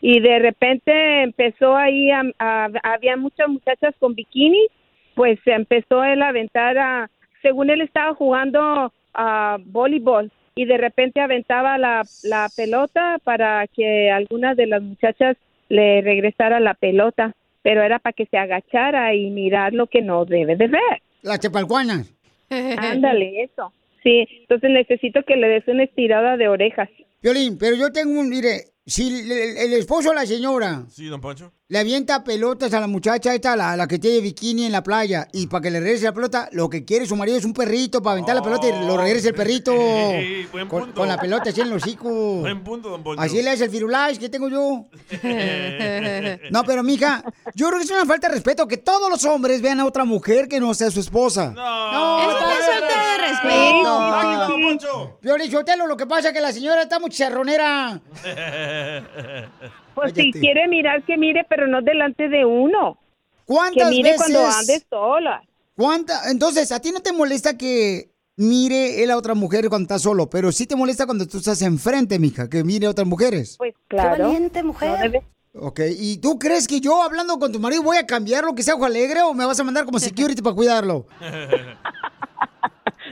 [0.00, 4.66] Y de repente empezó ahí, a, a- había muchas muchachas con bikini,
[5.14, 7.10] pues empezó él a aventar a,
[7.42, 14.10] según él estaba jugando a voleibol y de repente aventaba la, la pelota para que
[14.10, 15.36] alguna de las muchachas
[15.68, 20.24] le regresara la pelota, pero era para que se agachara y mirar lo que no
[20.24, 21.02] debe de ver.
[21.22, 22.12] Las chepalcuanas.
[22.50, 23.72] Ándale, eso.
[24.02, 26.88] Sí, entonces necesito que le des una estirada de orejas.
[27.22, 31.20] Violín, pero yo tengo un, mire, si el, el esposo de la señora Sí, don
[31.20, 31.52] Poncho.
[31.68, 35.28] le avienta pelotas a la muchacha esta, la, la que tiene bikini en la playa,
[35.32, 38.02] y para que le regrese la pelota, lo que quiere su marido es un perrito
[38.02, 39.72] para aventar la pelota y lo regrese el perrito.
[39.76, 40.94] Ey, buen con, punto.
[41.00, 42.10] con la pelota así en el hocico.
[42.40, 43.22] Buen punto, don Poncho.
[43.22, 44.86] Así le hace el firulais que tengo yo.
[46.50, 47.22] No, pero mija,
[47.54, 50.04] yo creo que es una falta de respeto que todos los hombres vean a otra
[50.04, 51.52] mujer que no sea su esposa.
[51.54, 55.18] No, no es falta de respeto.
[55.22, 58.00] Violín Sotelo, lo que pasa es que la señora está muy charronera.
[59.94, 62.96] Pues si quiere mirar, que mire, pero no delante de uno.
[63.44, 64.16] ¿Cuántas que mire veces?
[64.26, 65.42] cuando andes sola.
[65.76, 66.30] ¿Cuánta?
[66.30, 70.30] Entonces, ¿a ti no te molesta que mire él a otra mujer cuando está solo?
[70.30, 73.56] Pero sí te molesta cuando tú estás enfrente, mija, que mire a otras mujeres.
[73.58, 74.24] Pues claro.
[74.24, 74.90] valiente, mujer.
[74.90, 78.44] No debe- Ok, ¿y tú crees que yo hablando con tu marido voy a cambiar
[78.44, 81.06] lo que sea ojo alegre o me vas a mandar como security para cuidarlo?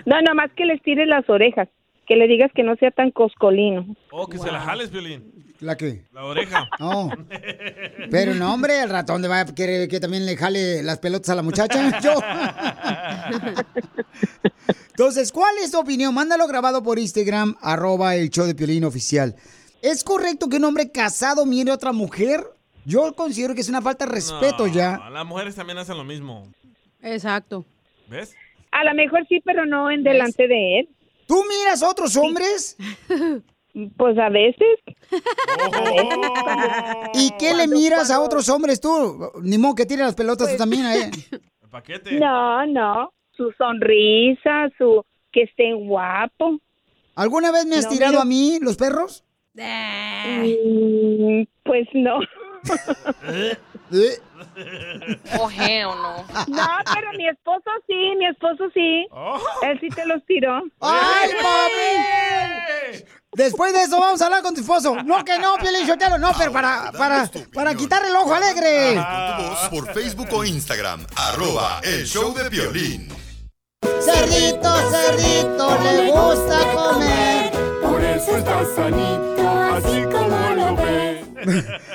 [0.06, 1.68] No, nada más que les tires las orejas.
[2.08, 3.86] Que le digas que no sea tan coscolino.
[4.10, 5.54] Oh, que se la jales, Violín.
[5.60, 6.04] ¿La qué?
[6.12, 6.66] La oreja.
[6.78, 7.10] No.
[8.10, 11.30] Pero no, hombre, el ratón de va a querer que también le jale las pelotas
[11.30, 12.00] a la muchacha.
[12.02, 12.14] Yo.
[14.90, 16.14] Entonces, ¿cuál es tu opinión?
[16.14, 19.34] Mándalo grabado por Instagram, arroba el show de Piolín oficial.
[19.82, 22.40] ¿Es correcto que un hombre casado mire a otra mujer?
[22.84, 25.10] Yo considero que es una falta de respeto No, ya.
[25.10, 26.48] Las mujeres también hacen lo mismo.
[27.02, 27.66] Exacto.
[28.08, 28.34] ¿Ves?
[28.70, 30.88] A lo mejor sí, pero no en delante de él.
[31.28, 32.76] ¿Tú miras a otros hombres?
[33.96, 34.78] Pues a veces.
[37.14, 39.30] ¿Y qué le miras a otros hombres tú?
[39.42, 41.10] Ni modo que tire las pelotas tú también a él.
[41.30, 42.18] El paquete.
[42.18, 43.12] No, no.
[43.36, 46.58] Su sonrisa, su que esté guapo.
[47.14, 49.22] ¿Alguna vez me has No, tirado a mí los perros?
[49.54, 52.20] Mm, Pues no.
[53.92, 54.20] ¿Eh?
[55.40, 56.16] Oje o no.
[56.48, 59.06] No, pero mi esposo sí, mi esposo sí.
[59.62, 60.62] Él sí te los tiró.
[60.80, 63.04] ¡Ay, mami!
[63.32, 64.96] Después de eso vamos a hablar con tu esposo.
[65.04, 68.94] No, que no, Piolín Sotelo, no, pero para, para, para quitar el ojo alegre.
[68.94, 73.08] Con tu voz por Facebook o Instagram, arroba el show de violín.
[74.00, 77.50] Cerdito, cerdito, le gusta comer.
[77.82, 81.24] Por eso está sanito, así como lo ves.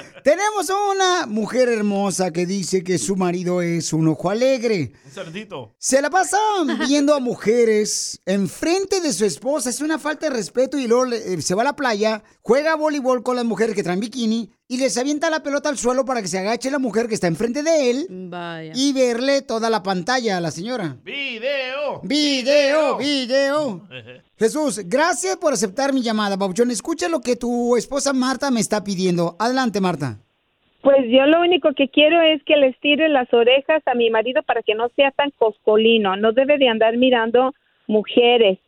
[0.23, 4.93] Tenemos una mujer hermosa que dice que su marido es un ojo alegre.
[5.03, 5.75] Un cerdito.
[5.77, 6.37] Se la pasa
[6.87, 9.69] viendo a mujeres enfrente de su esposa.
[9.69, 13.21] Es una falta de respeto y luego eh, se va a la playa, juega voleibol
[13.21, 16.29] con las mujeres que traen bikini y les avienta la pelota al suelo para que
[16.29, 18.71] se agache la mujer que está enfrente de él Vaya.
[18.73, 20.97] y verle toda la pantalla a la señora.
[21.03, 22.01] ¡Video!
[22.01, 23.87] Video, video.
[24.37, 26.71] Jesús, gracias por aceptar mi llamada, Babuchón.
[26.71, 29.35] Escucha lo que tu esposa Marta me está pidiendo.
[29.37, 30.12] Adelante, Marta.
[30.83, 34.43] Pues yo lo único que quiero es que les tire las orejas a mi marido
[34.43, 36.17] para que no sea tan coscolino.
[36.17, 37.53] No debe de andar mirando
[37.87, 38.59] mujeres.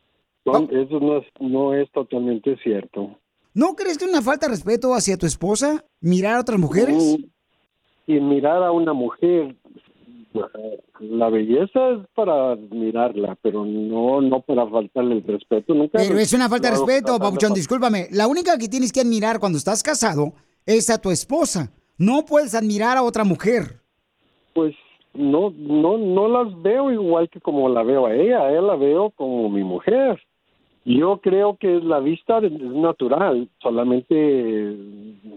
[0.46, 3.18] No, eso no es, no es totalmente cierto.
[3.52, 7.18] ¿No crees que es una falta de respeto hacia tu esposa mirar a otras mujeres?
[8.06, 9.54] Y mirar a una mujer,
[11.00, 15.74] la belleza es para mirarla, pero no no para faltarle el respeto.
[15.74, 18.06] Nunca Pero es una falta de respeto, de- discúlpame.
[18.10, 20.32] La única que tienes que admirar cuando estás casado
[20.64, 21.72] es a tu esposa.
[21.98, 23.80] No puedes admirar a otra mujer.
[24.54, 24.74] Pues
[25.14, 28.40] no no no las veo igual que como la veo a ella.
[28.42, 30.20] A ella la veo como mi mujer.
[30.84, 34.76] Yo creo que la vista es natural, solamente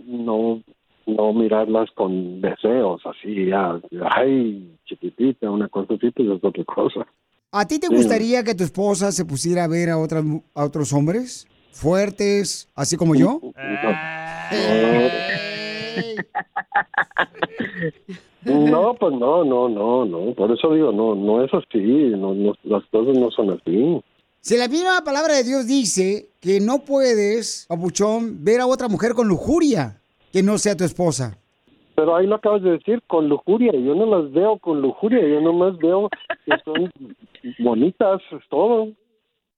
[0.06, 0.62] no
[1.08, 3.80] no mirarlas con deseos así, ya,
[4.12, 7.08] ay, chiquitita, una cosita y es otra cosa.
[7.52, 7.96] ¿A ti te Sí.
[7.96, 11.48] gustaría que tu esposa se pusiera a ver a, otras, mu- a otros hombres?
[11.72, 13.40] Fuertes, así como yo.
[13.42, 13.52] No,
[18.44, 20.34] pues no, no, no, no.
[20.34, 21.78] Por eso digo, no, no es así.
[21.80, 24.02] No, no, las cosas no son así.
[24.42, 29.14] Si la misma palabra de Dios dice que no puedes, papuchón, ver a otra mujer
[29.14, 31.38] con lujuria que no sea tu esposa.
[31.96, 33.74] Pero ahí lo acabas de decir, con lujuria.
[33.74, 36.10] Yo no las veo con lujuria, yo nomás veo
[36.46, 36.90] que son
[37.60, 38.94] bonitas, es todo.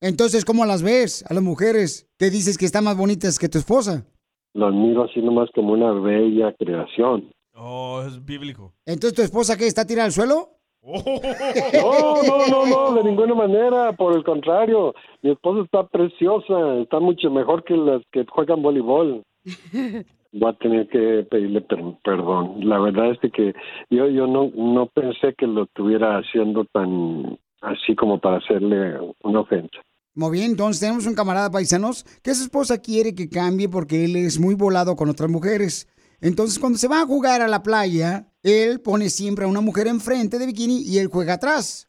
[0.02, 2.08] Entonces, ¿cómo las ves a las mujeres?
[2.18, 4.08] ¿Te dices que están más bonitas que tu esposa?
[4.54, 7.30] Las miro así nomás como una bella creación.
[7.56, 8.74] Oh, es bíblico.
[8.86, 9.68] Entonces, ¿tu esposa qué?
[9.68, 10.50] ¿Está tirada al suelo?
[10.84, 14.94] No, no, no, no, de ninguna manera, por el contrario.
[15.22, 19.24] Mi esposa está preciosa, está mucho mejor que las que juegan voleibol.
[20.34, 22.56] Voy a tener que pedirle per- perdón.
[22.68, 23.54] La verdad es de que
[23.90, 29.42] yo yo no no pensé que lo estuviera haciendo tan así como para hacerle una
[29.42, 29.78] ofensa.
[30.14, 34.18] Muy bien, entonces tenemos un camarada paisanos que su esposa quiere que cambie porque él
[34.18, 35.88] es muy volado con otras mujeres.
[36.20, 39.88] Entonces, cuando se va a jugar a la playa, él pone siempre a una mujer
[39.88, 41.88] enfrente de bikini y él juega atrás.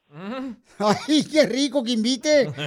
[0.79, 2.53] ¡Ay, qué rico que invite!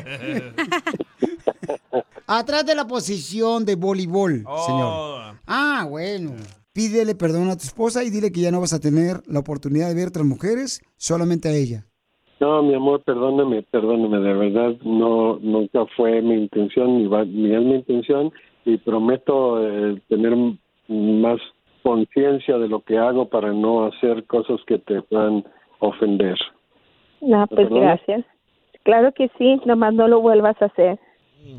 [2.27, 5.39] Atrás de la posición de voleibol, señor.
[5.45, 6.33] Ah, bueno.
[6.73, 9.87] Pídele perdón a tu esposa y dile que ya no vas a tener la oportunidad
[9.87, 11.87] de ver otras mujeres, solamente a ella.
[12.39, 17.55] No, mi amor, perdóname, perdóname, de verdad no nunca fue mi intención ni, va, ni
[17.55, 18.31] es mi intención
[18.65, 20.35] y prometo eh, tener
[20.87, 21.39] más
[21.81, 25.45] conciencia de lo que hago para no hacer cosas que te puedan
[25.79, 26.35] ofender.
[27.21, 27.81] No, pues ¿Perdón?
[27.81, 28.25] gracias.
[28.83, 30.99] Claro que sí, nomás no lo vuelvas a hacer.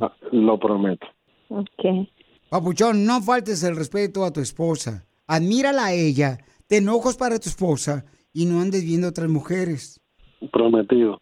[0.00, 1.06] Ah, Lo prometo.
[1.48, 2.08] Ok.
[2.48, 5.06] Papuchón, no faltes el respeto a tu esposa.
[5.26, 10.00] Admírala a ella, ten ojos para tu esposa y no andes viendo otras mujeres.
[10.46, 11.18] Prometido.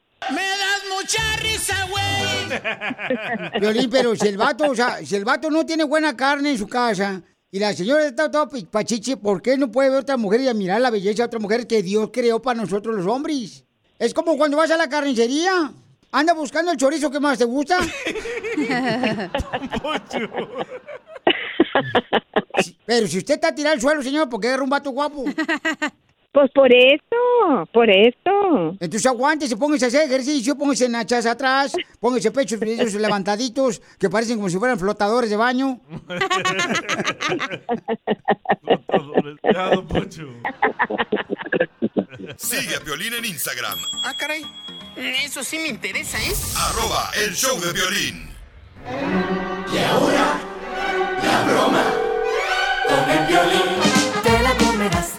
[1.04, 3.60] Mucha risa, güey.
[3.60, 6.58] Violín, pero si el vato, o sea, si el vato no tiene buena carne en
[6.58, 10.40] su casa y la señora está toda pachiche, ¿por qué no puede ver otra mujer
[10.40, 13.66] y admirar la belleza de otra mujer que Dios creó para nosotros los hombres?
[13.98, 15.72] Es como cuando vas a la carnicería.
[16.10, 17.76] Anda buscando el chorizo que más te gusta.
[22.86, 25.24] Pero si usted está tirado al suelo, señor, ¿por qué agarra un vato guapo?
[26.34, 28.70] Pues por eso, por eso.
[28.80, 32.58] Entonces aguántese, póngase a hacer ejercicio, póngase nachas atrás, póngase pechos
[32.94, 35.78] levantaditos que parecen como si fueran flotadores de baño.
[42.36, 44.42] Sigue a Violín en Instagram, Ah, caray.
[45.24, 46.32] Eso sí me interesa, ¿eh?
[46.56, 48.28] arroba el show de violín.
[49.72, 50.40] Y ahora,
[51.22, 51.84] la broma
[52.88, 53.62] con el violín.
[54.22, 55.18] Te la comerás.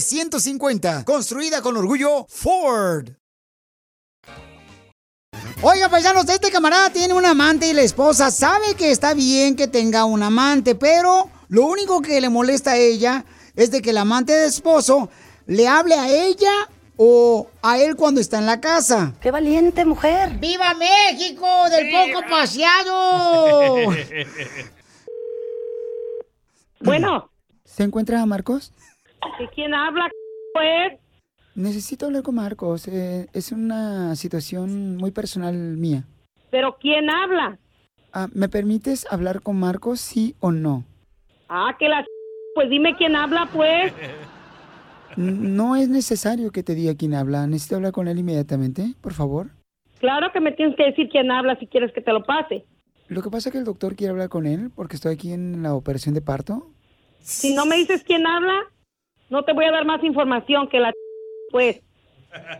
[0.01, 1.03] F-150.
[1.03, 3.09] Construida con orgullo Ford.
[5.61, 9.67] Oiga, paisanos, este camarada tiene un amante y la esposa sabe que está bien que
[9.67, 13.25] tenga un amante, pero lo único que le molesta a ella
[13.55, 15.09] es de que el amante de esposo
[15.45, 16.51] le hable a ella
[16.97, 19.13] o a él cuando está en la casa.
[19.21, 20.37] ¡Qué valiente mujer!
[20.39, 23.91] ¡Viva México del poco paseado!
[26.79, 27.31] Bueno.
[27.63, 28.73] ¿Se encuentra Marcos?
[29.39, 30.09] ¿De quién habla,
[30.53, 30.99] pues?
[31.55, 32.87] Necesito hablar con Marcos.
[32.87, 36.05] eh, es una situación muy personal mía.
[36.49, 37.57] ¿Pero quién habla?
[38.13, 40.83] Ah, ¿Me permites hablar con Marcos, sí o no?
[41.49, 42.05] Ah, que la...
[42.55, 43.93] Pues dime quién habla, pues.
[45.15, 47.47] No es necesario que te diga quién habla.
[47.47, 49.51] Necesito hablar con él inmediatamente, por favor.
[49.99, 52.65] Claro que me tienes que decir quién habla si quieres que te lo pase.
[53.07, 55.63] Lo que pasa es que el doctor quiere hablar con él porque estoy aquí en
[55.63, 56.69] la operación de parto.
[57.19, 58.53] Si no me dices quién habla,
[59.31, 60.91] no te voy a dar más información que la...
[61.49, 61.81] Pues,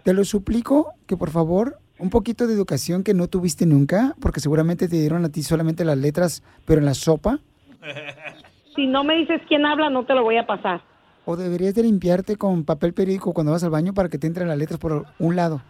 [0.03, 4.39] Te lo suplico que por favor, un poquito de educación que no tuviste nunca, porque
[4.39, 7.39] seguramente te dieron a ti solamente las letras, pero en la sopa.
[8.75, 10.81] si no me dices quién habla, no te lo voy a pasar.
[11.25, 14.47] O deberías de limpiarte con papel periódico cuando vas al baño para que te entren
[14.47, 15.61] las letras por un lado.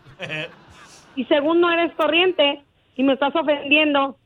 [1.16, 2.64] Y según no eres corriente
[2.96, 4.18] y me estás ofendiendo,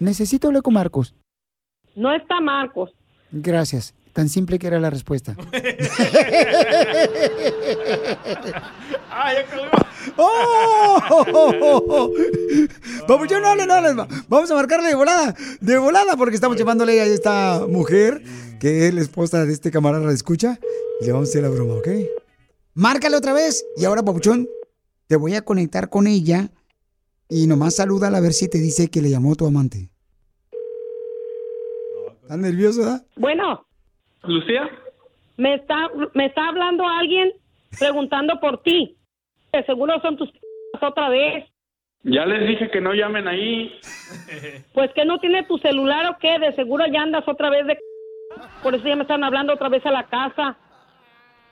[0.00, 1.14] Necesito hablar con Marcos.
[1.96, 2.92] no está Marcos.
[3.32, 3.94] Gracias.
[4.12, 5.36] Tan simple que era la respuesta.
[10.16, 12.12] ¡Oh!
[13.08, 16.56] Vamos, yo no, no, no, no, Vamos a marcarle de volada, de volada, porque estamos
[16.56, 18.22] llevándole a esta mujer,
[18.60, 20.58] que es la esposa de este camarada, la escucha,
[21.00, 21.88] y le vamos a hacer la broma, ¿ok?
[22.74, 24.48] Márcale otra vez, y ahora, papuchón,
[25.06, 26.50] te voy a conectar con ella,
[27.28, 29.90] y nomás salúdala a ver si te dice que le llamó tu amante.
[32.22, 33.04] ¿Estás nervioso, da?
[33.16, 33.66] Bueno,
[34.24, 34.68] ¿Lucía?
[35.38, 37.32] me está, me está hablando alguien
[37.78, 38.96] preguntando por ti.
[39.52, 40.30] De seguro son tus
[40.80, 41.48] otra vez.
[42.02, 43.72] Ya les dije que no llamen ahí.
[44.72, 47.76] Pues que no tiene tu celular o qué, de seguro ya andas otra vez de...
[48.62, 50.56] Por eso ya me están hablando otra vez a la casa.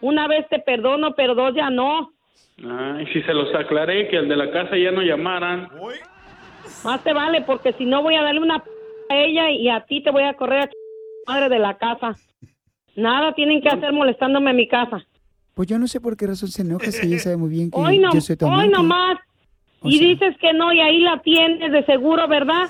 [0.01, 2.13] Una vez te perdono, pero dos ya no.
[2.65, 5.69] Ay, si se los aclaré que al de la casa ya no llamaran.
[6.85, 8.71] Más te vale, porque si no voy a darle una p
[9.11, 12.17] a ella y a ti te voy a correr a madre de la casa.
[12.97, 15.07] Nada tienen que hacer molestándome en mi casa.
[15.55, 17.79] Pues yo no sé por qué razón se enoja si ella sabe muy bien que
[17.79, 18.73] Hoy no, yo soy tu hoy amante.
[18.73, 19.19] nomás.
[19.83, 22.69] Y dices que no, y ahí la tienes de seguro, ¿verdad?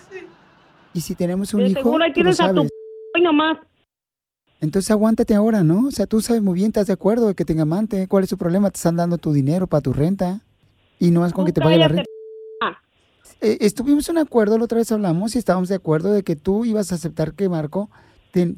[0.93, 2.70] Y si tenemos un De hijo, seguro ahí tú lo tienes a tu sabes.
[3.14, 3.59] hoy nomás.
[4.61, 5.87] Entonces aguántate ahora, ¿no?
[5.87, 8.09] O sea, tú sabes muy bien, estás de acuerdo de que tenga amante.
[8.09, 8.70] ¿Cuál es su problema?
[8.70, 10.41] Te están dando tu dinero para tu renta.
[10.99, 12.05] Y no es con que te pague la renta.
[13.43, 16.64] Eh, estuvimos en acuerdo, la otra vez hablamos y estábamos de acuerdo de que tú
[16.64, 17.91] ibas a aceptar que Marco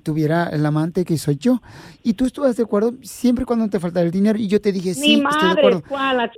[0.03, 1.61] tuviera el amante que soy yo.
[2.03, 4.39] Y tú estuvas de acuerdo siempre cuando te faltara el dinero.
[4.39, 5.83] Y yo te dije, Mi sí, estoy de madre, acuerdo.
[5.89, 6.17] ¿cuál?
[6.17, 6.35] La ch...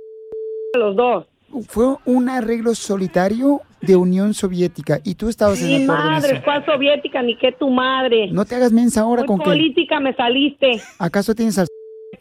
[0.73, 1.27] de los dos.
[1.67, 6.33] Fue un arreglo solitario de Unión Soviética y tú estabas en Mi acuerdo en madre,
[6.35, 6.41] eso.
[6.45, 7.21] ¿cuál soviética?
[7.21, 8.31] Ni que tu madre.
[8.31, 9.45] No te hagas mensa ahora Muy con que...
[9.45, 10.81] política me saliste.
[10.99, 11.67] ¿Acaso tienes al...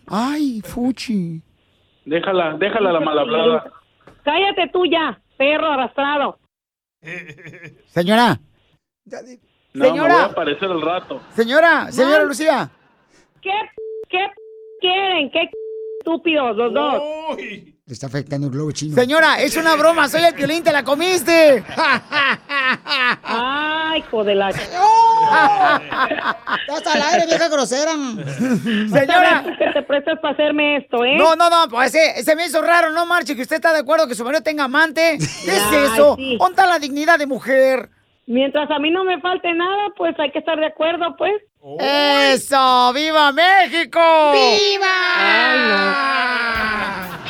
[0.06, 1.40] Ay, Fuchi.
[2.04, 3.70] Déjala, déjala la mal hablada.
[4.24, 6.38] Cállate tú ya, perro arrastrado.
[7.86, 8.40] Señora.
[9.72, 10.08] No, Señora.
[10.08, 11.20] me voy a aparecer al rato.
[11.34, 12.70] Señora, señora Lucía.
[13.40, 13.52] ¿Qué,
[14.08, 14.26] qué
[14.80, 15.30] quieren?
[15.30, 15.48] ¿Qué
[16.00, 17.02] estúpidos los dos?
[17.38, 18.94] Le está afectando el globo chino.
[18.94, 21.64] Señora, es una broma, soy el violín, te la comiste.
[23.22, 24.50] Ay, hijo de la...
[24.50, 24.66] Estás
[26.94, 27.92] al aire, vieja grosera.
[27.92, 29.44] Señora.
[29.58, 31.16] que te prestas para hacerme esto, ¿eh?
[31.16, 33.80] No, no, no, pues ese, ese me hizo raro, no marche, que usted está de
[33.80, 35.18] acuerdo que su marido tenga amante.
[35.18, 35.24] ¿Qué
[35.56, 36.14] es Ay, eso?
[36.16, 36.36] sí.
[36.38, 37.90] Ponta la dignidad de mujer.
[38.30, 41.32] Mientras a mí no me falte nada, pues hay que estar de acuerdo, pues.
[41.80, 42.92] ¡Eso!
[42.92, 44.00] ¡Viva México!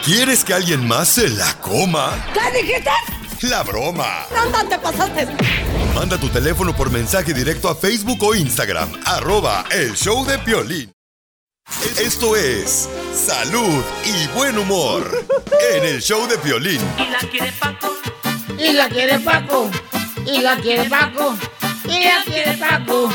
[0.04, 2.10] ¿Quieres que alguien más se la coma?
[2.34, 2.90] ¿Qué dijiste?
[3.48, 4.26] La broma.
[4.30, 5.26] ¿Dónde te pasaste?
[5.94, 10.92] Manda tu teléfono por mensaje directo a Facebook o Instagram, arroba el show de Piolín.
[11.98, 15.10] Esto es salud y buen humor
[15.72, 16.82] en el show de Piolín.
[16.98, 17.96] Y la quiere Paco.
[18.58, 19.70] Y la quiere Paco.
[20.26, 21.34] Y la quiere Paco.
[21.84, 23.08] Y la quiere Paco.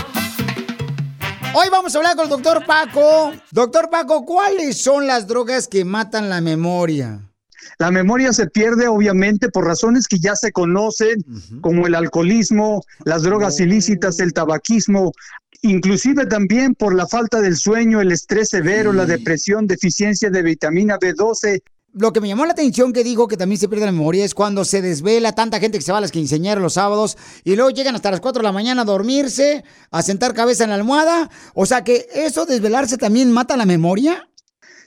[1.54, 3.34] Hoy vamos a hablar con el doctor Paco.
[3.52, 7.22] Doctor Paco, ¿cuáles son las drogas que matan la memoria?
[7.80, 11.24] La memoria se pierde obviamente por razones que ya se conocen,
[11.62, 15.12] como el alcoholismo, las drogas ilícitas, el tabaquismo,
[15.62, 20.98] inclusive también por la falta del sueño, el estrés severo, la depresión, deficiencia de vitamina
[20.98, 21.62] B12.
[21.98, 24.34] Lo que me llamó la atención que dijo que también se pierde la memoria es
[24.34, 27.70] cuando se desvela tanta gente que se va a las quinceañeras los sábados y luego
[27.70, 31.30] llegan hasta las 4 de la mañana a dormirse, a sentar cabeza en la almohada.
[31.54, 34.28] O sea que eso, desvelarse, también mata la memoria.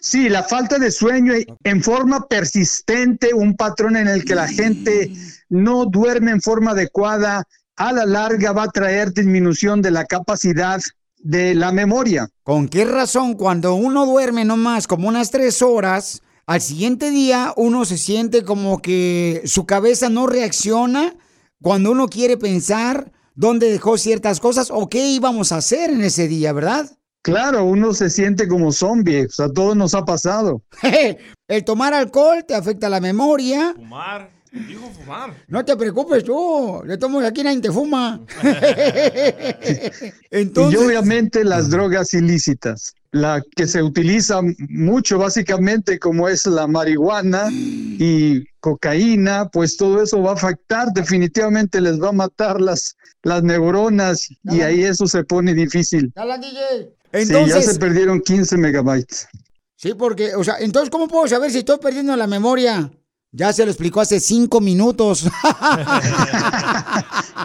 [0.03, 1.33] Sí, la falta de sueño
[1.65, 5.11] en forma persistente, un patrón en el que la gente
[5.49, 7.45] no duerme en forma adecuada,
[7.77, 10.79] a la larga va a traer disminución de la capacidad
[11.17, 12.29] de la memoria.
[12.43, 17.85] ¿Con qué razón cuando uno duerme nomás como unas tres horas, al siguiente día uno
[17.85, 21.15] se siente como que su cabeza no reacciona
[21.61, 26.27] cuando uno quiere pensar dónde dejó ciertas cosas o qué íbamos a hacer en ese
[26.27, 26.91] día, ¿verdad?
[27.21, 30.63] Claro, uno se siente como zombie, o sea, a todos nos ha pasado.
[31.49, 33.75] El tomar alcohol te afecta la memoria.
[33.77, 34.31] Fumar.
[34.51, 35.35] Dijo fumar.
[35.49, 38.23] No te preocupes tú, le tomo aquí nadie te fuma.
[40.31, 47.49] Y obviamente las drogas ilícitas, la que se utiliza mucho básicamente como es la marihuana
[47.51, 53.43] y cocaína, pues todo eso va a afectar, definitivamente les va a matar las, las
[53.43, 56.13] neuronas y ahí eso se pone difícil.
[56.15, 57.25] Dale, DJ.
[57.25, 59.29] sí, ya se perdieron 15 megabytes.
[59.77, 62.91] sí, porque, o sea, entonces, ¿cómo puedo saber si estoy perdiendo la memoria?
[63.31, 65.29] Ya se lo explicó hace cinco minutos.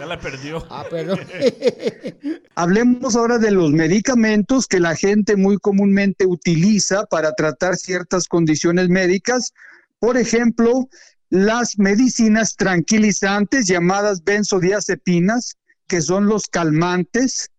[0.00, 0.66] Ya la perdió.
[0.70, 1.20] Ah, perdón.
[2.56, 8.88] Hablemos ahora de los medicamentos que la gente muy comúnmente utiliza para tratar ciertas condiciones
[8.88, 9.52] médicas.
[10.00, 10.88] Por ejemplo,
[11.30, 15.54] las medicinas tranquilizantes llamadas benzodiazepinas,
[15.86, 17.50] que son los calmantes.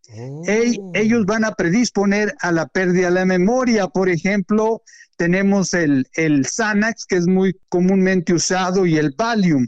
[0.45, 3.87] Ey- ellos van a predisponer a la pérdida de la memoria.
[3.87, 4.81] Por ejemplo,
[5.17, 9.67] tenemos el, el Xanax, que es muy comúnmente usado, y el Valium.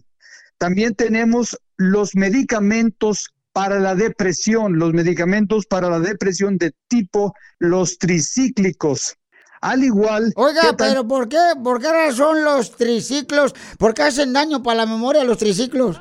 [0.57, 7.97] También tenemos los medicamentos para la depresión, los medicamentos para la depresión de tipo los
[7.97, 9.15] tricíclicos.
[9.59, 11.39] Al igual Oiga, pero ¿por qué?
[11.63, 13.55] ¿Por qué razón los triciclos?
[13.79, 15.99] ¿Por qué hacen daño para la memoria los triciclos?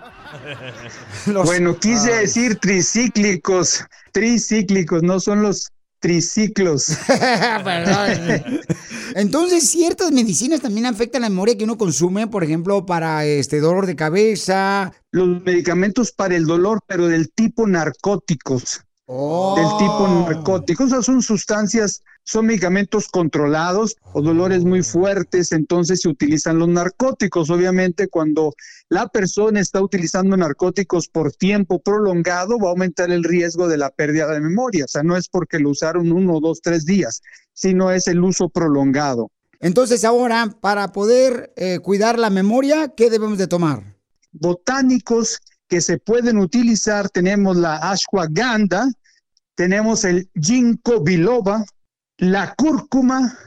[1.26, 2.20] Los- Bueno, quise Ay.
[2.26, 5.70] decir tricíclicos, tricíclicos, no son los
[6.06, 6.96] triciclos.
[7.64, 8.60] Perdón.
[9.16, 13.86] Entonces, ciertas medicinas también afectan la memoria que uno consume, por ejemplo, para este dolor
[13.86, 14.92] de cabeza.
[15.10, 18.82] Los medicamentos para el dolor, pero del tipo narcóticos.
[19.08, 20.86] Del tipo narcóticos.
[20.86, 27.48] Esas son sustancias, son medicamentos controlados o dolores muy fuertes, entonces se utilizan los narcóticos.
[27.48, 28.52] Obviamente, cuando
[28.90, 33.90] la persona está utilizando narcóticos por tiempo prolongado, va a aumentar el riesgo de la
[33.90, 34.84] pérdida de memoria.
[34.84, 37.22] O sea, no es porque lo usaron uno, dos, tres días,
[37.54, 39.30] sino es el uso prolongado.
[39.60, 43.96] Entonces, ahora, para poder eh, cuidar la memoria, ¿qué debemos de tomar?
[44.38, 48.88] botánicos que se pueden utilizar, tenemos la ashwagandha,
[49.54, 51.64] tenemos el ginkgo biloba,
[52.18, 53.38] la cúrcuma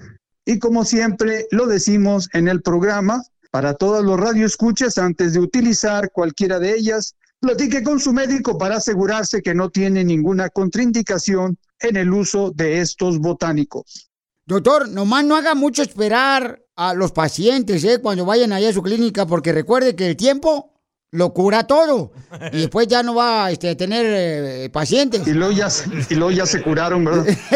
[0.46, 6.12] y como siempre lo decimos en el programa, para todos los radioescuchas, antes de utilizar
[6.12, 11.98] cualquiera de ellas, platique con su médico para asegurarse que no tiene ninguna contraindicación en
[11.98, 14.10] el uso de estos botánicos.
[14.46, 18.00] Doctor, nomás no haga mucho esperar a los pacientes, ¿eh?
[18.02, 20.69] Cuando vayan allá a su clínica, porque recuerde que el tiempo
[21.12, 22.12] lo cura todo.
[22.52, 25.26] Y después ya no va este, a tener eh, pacientes.
[25.28, 27.28] Y luego, ya, se- y luego ya se curaron, ¿verdad?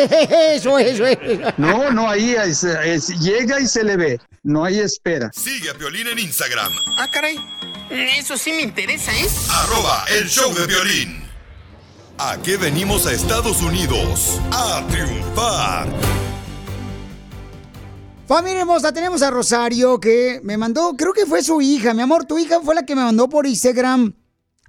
[0.53, 1.53] eso, eso, eso.
[1.57, 5.29] No, no, ahí es- es- llega y se le ve, no hay espera.
[5.33, 7.37] Sigue a Piolín en Instagram, Ah, caray.
[8.17, 9.27] Eso sí me interesa, ¿eh?
[9.51, 11.21] arroba el show de violín.
[12.17, 14.39] ¿A qué venimos a Estados Unidos?
[14.51, 15.87] A triunfar.
[18.25, 22.25] Familia hermosa, tenemos a Rosario que me mandó, creo que fue su hija, mi amor.
[22.25, 24.13] Tu hija fue la que me mandó por Instagram,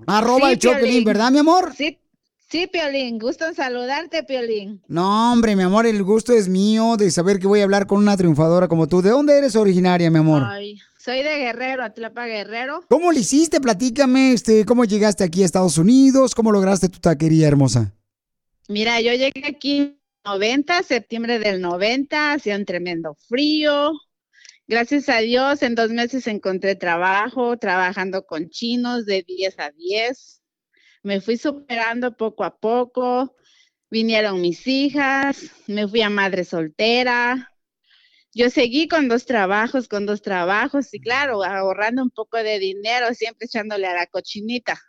[0.07, 1.05] arroba Sí, el Choplin, Piolín.
[1.05, 1.73] ¿verdad, mi amor?
[1.77, 1.99] Sí,
[2.51, 3.19] sí, Piolín.
[3.19, 4.83] Gusto en saludarte, Piolín.
[4.89, 7.99] No, hombre, mi amor, el gusto es mío de saber que voy a hablar con
[7.99, 9.03] una triunfadora como tú.
[9.03, 10.43] ¿De dónde eres originaria, mi amor?
[10.45, 12.83] Ay, soy de Guerrero, Atlapa Guerrero.
[12.91, 13.61] ¿Cómo le hiciste?
[13.61, 16.35] Platícame, este, ¿cómo llegaste aquí a Estados Unidos?
[16.35, 17.93] ¿Cómo lograste tu taquería hermosa?
[18.69, 23.93] Mira, yo llegué aquí 90, septiembre del 90, hacía un tremendo frío.
[24.67, 30.43] Gracias a Dios, en dos meses encontré trabajo, trabajando con chinos de 10 a 10.
[31.03, 33.37] Me fui superando poco a poco.
[33.91, 37.53] Vinieron mis hijas, me fui a madre soltera.
[38.33, 43.13] Yo seguí con dos trabajos, con dos trabajos y claro, ahorrando un poco de dinero,
[43.13, 44.81] siempre echándole a la cochinita.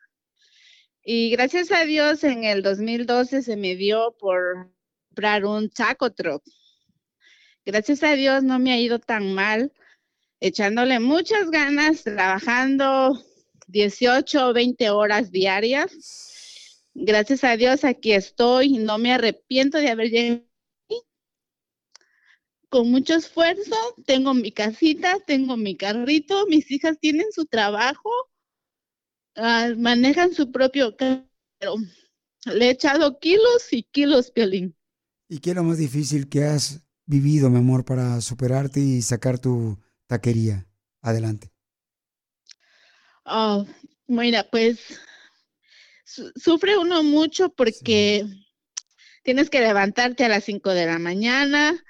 [1.04, 4.75] Y gracias a Dios en el 2012 se me dio por
[5.16, 6.44] comprar un taco truck.
[7.66, 9.72] Gracias a Dios no me ha ido tan mal,
[10.42, 13.18] echándole muchas ganas, trabajando
[13.68, 16.82] 18 o 20 horas diarias.
[16.94, 20.44] Gracias a Dios aquí estoy, no me arrepiento de haber llegado
[22.68, 23.76] con mucho esfuerzo.
[24.06, 28.12] Tengo mi casita, tengo mi carrito, mis hijas tienen su trabajo,
[29.38, 31.26] ah, manejan su propio carro.
[32.46, 34.76] Le he echado kilos y kilos, Piolín.
[35.30, 39.40] ¿Y qué es lo más difícil que has vivido, mi amor, para superarte y sacar
[39.40, 40.68] tu taquería
[41.02, 41.52] adelante?
[43.26, 43.66] Oh,
[44.08, 44.80] mira, pues
[46.06, 48.26] su- sufre uno mucho porque
[49.24, 51.84] tienes que levantarte a las 5 de la mañana,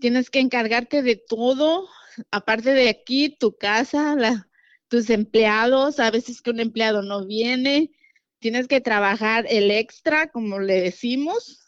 [0.00, 1.88] tienes que encargarte de todo,
[2.32, 4.48] aparte de aquí, tu casa, la-
[4.88, 7.92] tus empleados, a veces que un empleado no viene,
[8.40, 11.65] tienes que trabajar el extra, como le decimos,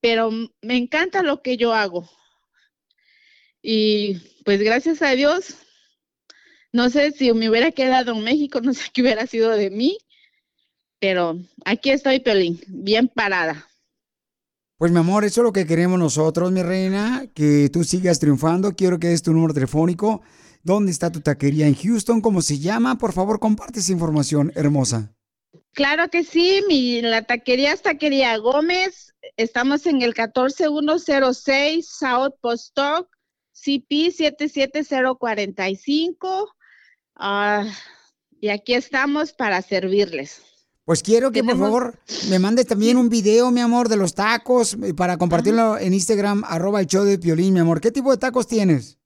[0.00, 0.30] pero
[0.62, 2.08] me encanta lo que yo hago.
[3.62, 5.56] Y pues gracias a Dios,
[6.72, 9.98] no sé si me hubiera quedado en México, no sé qué hubiera sido de mí,
[11.00, 13.66] pero aquí estoy, Piolín, bien parada.
[14.78, 18.76] Pues mi amor, eso es lo que queremos nosotros, mi reina, que tú sigas triunfando.
[18.76, 20.22] Quiero que des tu número telefónico.
[20.62, 22.20] ¿Dónde está tu taquería en Houston?
[22.20, 22.96] ¿Cómo se llama?
[22.96, 25.17] Por favor, comparte esa información hermosa.
[25.72, 29.14] Claro que sí, mi, la taquería es Taquería Gómez.
[29.36, 33.08] Estamos en el 14106 South Postoc
[33.52, 36.52] CP 77045.
[37.16, 37.64] Ah,
[38.40, 40.42] y aquí estamos para servirles.
[40.84, 41.98] Pues quiero que por favor
[42.30, 46.44] me mandes también un video, mi amor, de los tacos eh, para compartirlo en Instagram,
[46.46, 47.82] arroba el show de Piolín, mi amor.
[47.82, 48.97] ¿Qué tipo de tacos tienes?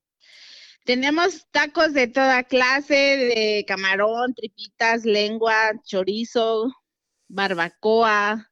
[0.83, 6.73] Tenemos tacos de toda clase, de camarón, tripitas, lengua, chorizo,
[7.29, 8.49] barbacoa,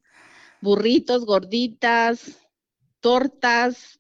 [0.62, 2.40] burritos, gorditas,
[3.02, 4.00] tortas,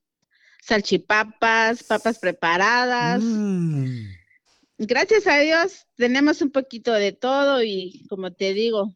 [0.61, 3.21] salchipapas, papas preparadas.
[3.21, 4.05] Mm.
[4.77, 8.95] Gracias a Dios tenemos un poquito de todo y como te digo,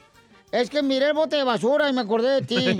[0.50, 2.78] Es que miré el bote de basura y me acordé de ti.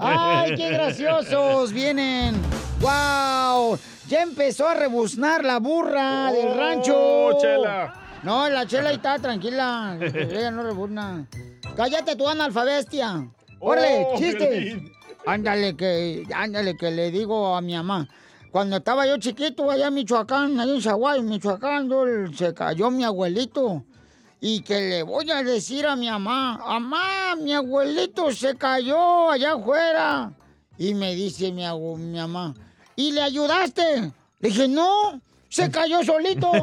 [0.00, 2.34] ¡Ay, qué graciosos vienen!
[2.80, 3.78] ¡Wow!
[4.08, 6.94] Ya empezó a rebuznar la burra del rancho.
[6.96, 7.94] Oh, Chela.
[8.24, 9.96] No, la chela ahí está, tranquila.
[10.00, 11.24] Ella no rebuzna.
[11.76, 13.28] Cállate tú, analfabestia.
[13.60, 14.82] ¡Órale, Oh, chiste!
[15.26, 18.08] Ándale que, ándale que le digo a mi mamá.
[18.50, 23.04] Cuando estaba yo chiquito allá en Michoacán, allá en Zaguay, Michoacán, yo- se cayó mi
[23.04, 23.84] abuelito.
[24.40, 29.52] Y que le voy a decir a mi mamá, mamá, mi abuelito se cayó allá
[29.54, 30.32] afuera.
[30.78, 32.54] Y me dice mi, mamá,
[32.96, 34.12] ¿y le ayudaste?
[34.40, 36.50] Le dije, no, se cayó solito.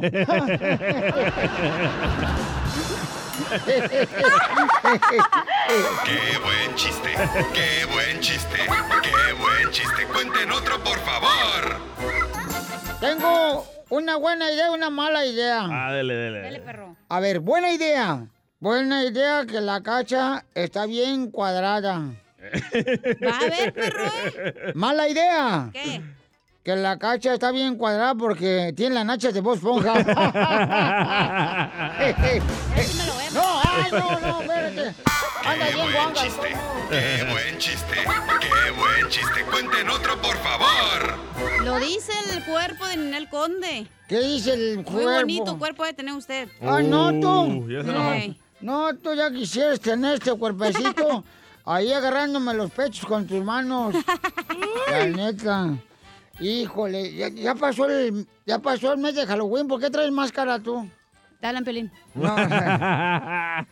[6.06, 7.10] ¡Qué buen chiste!
[7.54, 8.58] ¡Qué buen chiste!
[9.02, 10.06] ¡Qué buen chiste!
[10.14, 11.80] ¡Cuenten otro, por favor!
[13.00, 15.68] Tengo una buena idea y una mala idea.
[15.70, 16.62] Ah, dele, dele.
[17.10, 18.28] A ver, buena idea.
[18.60, 22.00] Buena idea que la cacha está bien cuadrada.
[23.26, 24.12] Va a ver, perro.
[24.76, 25.70] Mala idea.
[25.74, 26.02] ¿Qué?
[26.66, 29.94] Que la cacha está bien cuadrada porque tiene la nacha de voz esponja.
[33.34, 34.96] no, ay, no, no, espérate.
[35.46, 36.56] Anda ¡Qué bien buen chiste!
[36.90, 37.96] ¡Qué buen chiste!
[38.42, 39.46] ¡Qué buen chiste!
[39.52, 41.20] ¡Cuenten otro, por favor!
[41.64, 43.86] Lo dice el cuerpo de Ninel Conde.
[44.08, 45.12] ¿Qué dice el Muy cuerpo?
[45.12, 46.50] bonito cuerpo de tener usted.
[46.64, 47.70] Ah, no, tú.
[47.70, 48.36] Ya se.
[48.62, 51.24] No, tú ya quisieras tener este cuerpecito
[51.66, 53.94] ahí agarrándome los pechos con tus manos.
[54.90, 55.78] La neta.
[56.40, 60.60] Híjole, ya, ya pasó el ya pasó el mes de Halloween, ¿por qué traes máscara
[60.60, 60.88] tú?
[61.42, 61.92] Hablan, Pelín.
[62.16, 62.36] No.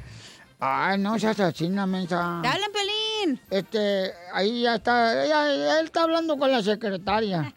[0.59, 2.38] Ay, no seas así, una mensa.
[2.38, 3.39] Hablan, Pelín.
[3.49, 7.51] Este, ahí ya está, ya- él está hablando con la secretaria.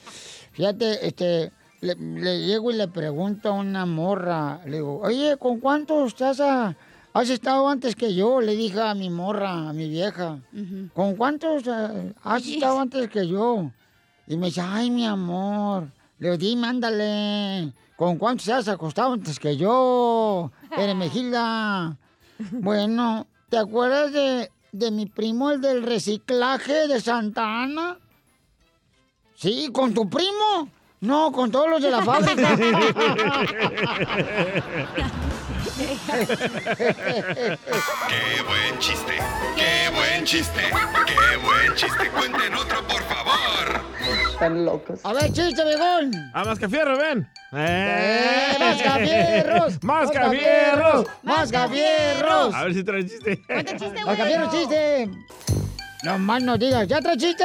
[0.52, 1.52] Fíjate, este,
[1.82, 6.40] le, le llego y le pregunto a una morra, le digo, oye, ¿con cuántos estás
[6.40, 6.74] a-
[7.12, 8.40] has estado antes que yo?
[8.40, 10.38] Le dije a mi morra, a mi vieja,
[10.94, 13.70] ¿con cuántos eh, has estado antes que yo?
[14.26, 19.38] Y me dice, ay, mi amor, le digo, dime, ándale, ¿con cuántos has acostado antes
[19.38, 20.50] que yo?
[20.76, 21.96] Hermejilda.
[22.52, 27.98] Bueno, ¿te acuerdas de, de mi primo, el del reciclaje de Santa Ana?
[29.34, 30.68] Sí, ¿con tu primo?
[31.00, 32.54] No, con todos los de la fábrica.
[35.76, 35.92] ¡Qué
[38.46, 39.12] buen chiste!
[39.56, 40.60] ¡Qué buen chiste!
[41.06, 42.08] ¡Qué buen chiste!
[42.10, 43.82] ¡Cuenten otro, por favor!
[44.30, 45.00] Están locos.
[45.04, 46.12] A ver, chiste, viejón.
[46.32, 47.28] ¡A Mascafierro, ven!
[47.52, 49.82] ¡Eh, mascafierros!
[49.82, 51.06] ¡Mascafierros!
[51.22, 52.54] ¡Mascafierros!
[52.54, 53.42] A ver si trae chiste.
[54.06, 55.10] ¡Mascafierro, chiste!
[56.04, 57.44] No más no digas, ¿ya trae chiste?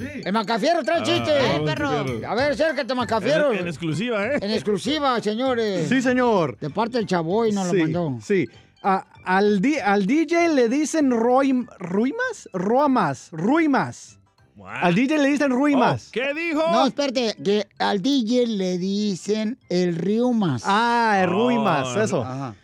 [0.00, 1.30] El Macafierro trae Ah, chiste.
[1.30, 1.88] A ver, perro.
[2.28, 3.52] A ver, acércate, Macafierro.
[3.52, 4.38] En, en exclusiva, ¿eh?
[4.40, 5.88] En exclusiva, señores.
[5.88, 6.58] Sí, señor.
[6.58, 8.18] De parte del chavo y nos sí, lo mandó.
[8.22, 8.46] Sí.
[8.82, 14.18] A- al, di- al DJ le dicen Roy, Ruimas, Ruamas, Ruimas.
[14.66, 16.10] Al DJ le dicen ruimas.
[16.12, 16.62] ¿Qué dijo?
[16.70, 20.62] No, espérate, que al DJ le dicen el riumas.
[20.64, 22.22] Ah, el ruimas, Oh, eso.
[22.22, 22.54] Ajá.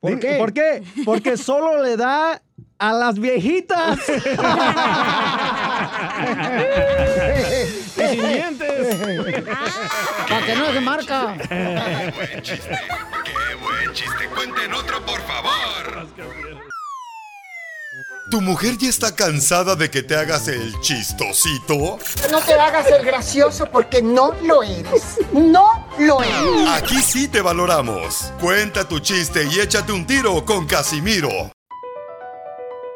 [0.00, 0.36] ¿Por qué?
[0.38, 0.82] ¿Por qué?
[1.04, 2.40] Porque solo le da
[2.78, 3.98] a las viejitas.
[7.96, 8.96] Y sin dientes.
[10.28, 11.36] Para que no se marca.
[11.48, 12.78] Qué buen chiste.
[13.24, 14.28] Qué buen chiste.
[14.34, 16.08] Cuenten otro, por favor.
[18.30, 21.98] ¿Tu mujer ya está cansada de que te hagas el chistosito?
[22.30, 25.18] No te hagas el gracioso porque no lo eres.
[25.32, 26.68] No lo eres.
[26.70, 28.32] Aquí sí te valoramos.
[28.40, 31.50] Cuenta tu chiste y échate un tiro con Casimiro.